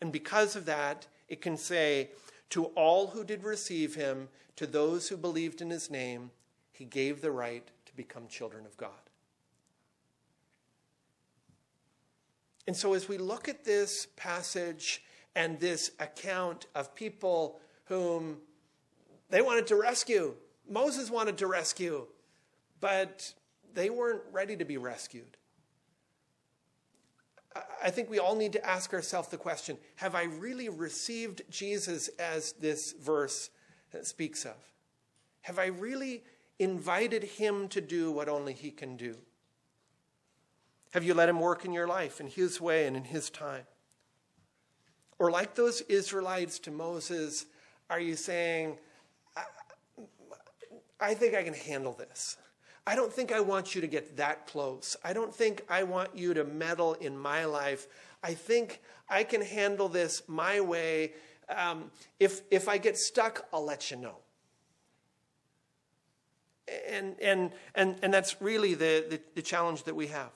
And 0.00 0.12
because 0.12 0.54
of 0.54 0.66
that, 0.66 1.08
it 1.28 1.40
can 1.40 1.56
say, 1.56 2.10
To 2.50 2.66
all 2.66 3.08
who 3.08 3.24
did 3.24 3.42
receive 3.42 3.94
him, 3.94 4.28
to 4.56 4.66
those 4.66 5.08
who 5.08 5.16
believed 5.16 5.62
in 5.62 5.70
his 5.70 5.90
name, 5.90 6.30
he 6.80 6.86
gave 6.86 7.20
the 7.20 7.30
right 7.30 7.68
to 7.84 7.94
become 7.94 8.26
children 8.26 8.64
of 8.64 8.74
God. 8.78 8.88
And 12.66 12.74
so, 12.74 12.94
as 12.94 13.06
we 13.06 13.18
look 13.18 13.50
at 13.50 13.66
this 13.66 14.06
passage 14.16 15.02
and 15.36 15.60
this 15.60 15.90
account 16.00 16.68
of 16.74 16.94
people 16.94 17.60
whom 17.84 18.38
they 19.28 19.42
wanted 19.42 19.66
to 19.66 19.76
rescue, 19.76 20.34
Moses 20.70 21.10
wanted 21.10 21.36
to 21.36 21.46
rescue, 21.46 22.06
but 22.80 23.30
they 23.74 23.90
weren't 23.90 24.22
ready 24.32 24.56
to 24.56 24.64
be 24.64 24.78
rescued. 24.78 25.36
I 27.84 27.90
think 27.90 28.08
we 28.08 28.18
all 28.18 28.36
need 28.36 28.54
to 28.54 28.66
ask 28.66 28.94
ourselves 28.94 29.28
the 29.28 29.36
question 29.36 29.76
Have 29.96 30.14
I 30.14 30.22
really 30.22 30.70
received 30.70 31.42
Jesus 31.50 32.08
as 32.18 32.52
this 32.52 32.92
verse 32.92 33.50
speaks 34.00 34.46
of? 34.46 34.56
Have 35.42 35.58
I 35.58 35.66
really 35.66 36.22
invited 36.60 37.24
him 37.24 37.66
to 37.68 37.80
do 37.80 38.12
what 38.12 38.28
only 38.28 38.52
he 38.52 38.70
can 38.70 38.96
do? 38.96 39.16
Have 40.92 41.02
you 41.02 41.14
let 41.14 41.28
him 41.28 41.40
work 41.40 41.64
in 41.64 41.72
your 41.72 41.88
life 41.88 42.20
in 42.20 42.26
his 42.26 42.60
way 42.60 42.86
and 42.86 42.96
in 42.96 43.04
his 43.04 43.30
time? 43.30 43.64
Or, 45.18 45.30
like 45.30 45.54
those 45.54 45.80
Israelites 45.82 46.58
to 46.60 46.70
Moses, 46.70 47.46
are 47.88 48.00
you 48.00 48.14
saying, 48.14 48.78
I, 49.36 49.42
I 51.00 51.14
think 51.14 51.34
I 51.34 51.42
can 51.42 51.54
handle 51.54 51.92
this? 51.92 52.36
I 52.86 52.94
don't 52.94 53.12
think 53.12 53.30
I 53.30 53.40
want 53.40 53.74
you 53.74 53.80
to 53.80 53.86
get 53.86 54.16
that 54.16 54.46
close. 54.46 54.96
I 55.04 55.12
don't 55.12 55.34
think 55.34 55.62
I 55.68 55.82
want 55.82 56.16
you 56.16 56.34
to 56.34 56.44
meddle 56.44 56.94
in 56.94 57.16
my 57.16 57.44
life. 57.44 57.86
I 58.22 58.34
think 58.34 58.80
I 59.08 59.24
can 59.24 59.42
handle 59.42 59.88
this 59.88 60.22
my 60.26 60.60
way. 60.60 61.12
Um, 61.48 61.90
if, 62.18 62.42
if 62.50 62.68
I 62.68 62.78
get 62.78 62.96
stuck, 62.96 63.46
I'll 63.52 63.64
let 63.64 63.90
you 63.90 63.96
know. 63.96 64.16
And, 66.88 67.16
and, 67.20 67.52
and, 67.74 67.96
and 68.02 68.14
that's 68.14 68.40
really 68.40 68.74
the, 68.74 69.04
the, 69.08 69.20
the 69.34 69.42
challenge 69.42 69.84
that 69.84 69.96
we 69.96 70.08
have. 70.08 70.30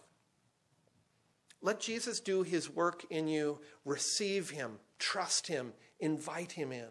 Let 1.62 1.80
Jesus 1.80 2.20
do 2.20 2.42
his 2.42 2.68
work 2.68 3.04
in 3.10 3.26
you. 3.28 3.60
Receive 3.84 4.50
him, 4.50 4.78
trust 4.98 5.46
him, 5.46 5.72
invite 6.00 6.52
him 6.52 6.72
in. 6.72 6.88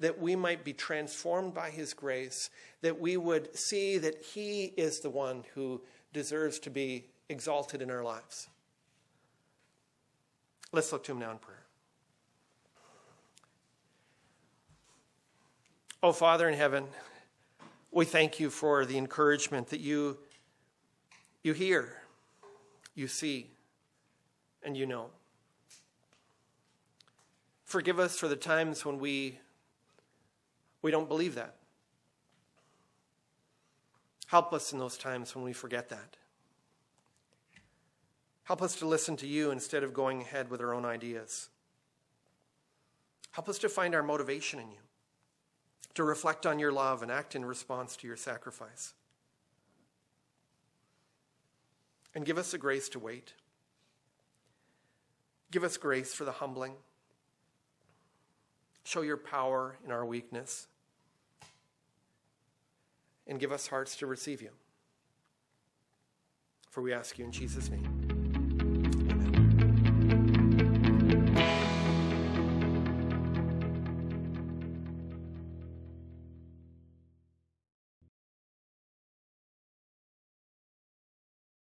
That 0.00 0.20
we 0.20 0.36
might 0.36 0.64
be 0.64 0.72
transformed 0.72 1.54
by 1.54 1.70
his 1.70 1.94
grace, 1.94 2.50
that 2.82 3.00
we 3.00 3.16
would 3.16 3.56
see 3.56 3.98
that 3.98 4.24
he 4.24 4.64
is 4.64 5.00
the 5.00 5.10
one 5.10 5.44
who 5.54 5.82
deserves 6.12 6.58
to 6.60 6.70
be 6.70 7.06
exalted 7.28 7.82
in 7.82 7.90
our 7.90 8.02
lives. 8.02 8.48
Let's 10.72 10.92
look 10.92 11.04
to 11.04 11.12
him 11.12 11.18
now 11.18 11.32
in 11.32 11.38
prayer. 11.38 11.64
Oh, 16.02 16.12
Father 16.12 16.48
in 16.48 16.54
heaven, 16.54 16.86
we 17.90 18.04
thank 18.04 18.38
you 18.38 18.50
for 18.50 18.84
the 18.84 18.98
encouragement 18.98 19.68
that 19.68 19.80
you, 19.80 20.18
you 21.42 21.52
hear, 21.52 22.02
you 22.94 23.08
see, 23.08 23.50
and 24.62 24.76
you 24.76 24.86
know. 24.86 25.06
Forgive 27.64 27.98
us 27.98 28.18
for 28.18 28.28
the 28.28 28.36
times 28.36 28.84
when 28.84 28.98
we, 28.98 29.38
we 30.82 30.90
don't 30.90 31.08
believe 31.08 31.34
that. 31.34 31.56
Help 34.26 34.52
us 34.52 34.72
in 34.72 34.78
those 34.78 34.98
times 34.98 35.34
when 35.34 35.44
we 35.44 35.52
forget 35.52 35.88
that. 35.88 36.16
Help 38.44 38.62
us 38.62 38.76
to 38.76 38.86
listen 38.86 39.16
to 39.16 39.26
you 39.26 39.50
instead 39.50 39.82
of 39.82 39.92
going 39.92 40.22
ahead 40.22 40.50
with 40.50 40.60
our 40.60 40.72
own 40.74 40.84
ideas. 40.84 41.48
Help 43.32 43.48
us 43.48 43.58
to 43.58 43.68
find 43.68 43.94
our 43.94 44.02
motivation 44.02 44.58
in 44.58 44.70
you 44.70 44.87
to 45.98 46.04
reflect 46.04 46.46
on 46.46 46.60
your 46.60 46.70
love 46.70 47.02
and 47.02 47.10
act 47.10 47.34
in 47.34 47.44
response 47.44 47.96
to 47.96 48.06
your 48.06 48.16
sacrifice. 48.16 48.94
And 52.14 52.24
give 52.24 52.38
us 52.38 52.52
the 52.52 52.58
grace 52.58 52.88
to 52.90 53.00
wait. 53.00 53.34
Give 55.50 55.64
us 55.64 55.76
grace 55.76 56.14
for 56.14 56.24
the 56.24 56.30
humbling. 56.30 56.74
Show 58.84 59.02
your 59.02 59.16
power 59.16 59.76
in 59.84 59.90
our 59.90 60.06
weakness. 60.06 60.68
And 63.26 63.40
give 63.40 63.50
us 63.50 63.66
hearts 63.66 63.96
to 63.96 64.06
receive 64.06 64.40
you. 64.40 64.50
For 66.70 66.80
we 66.80 66.92
ask 66.92 67.18
you 67.18 67.24
in 67.24 67.32
Jesus' 67.32 67.70
name. 67.70 67.97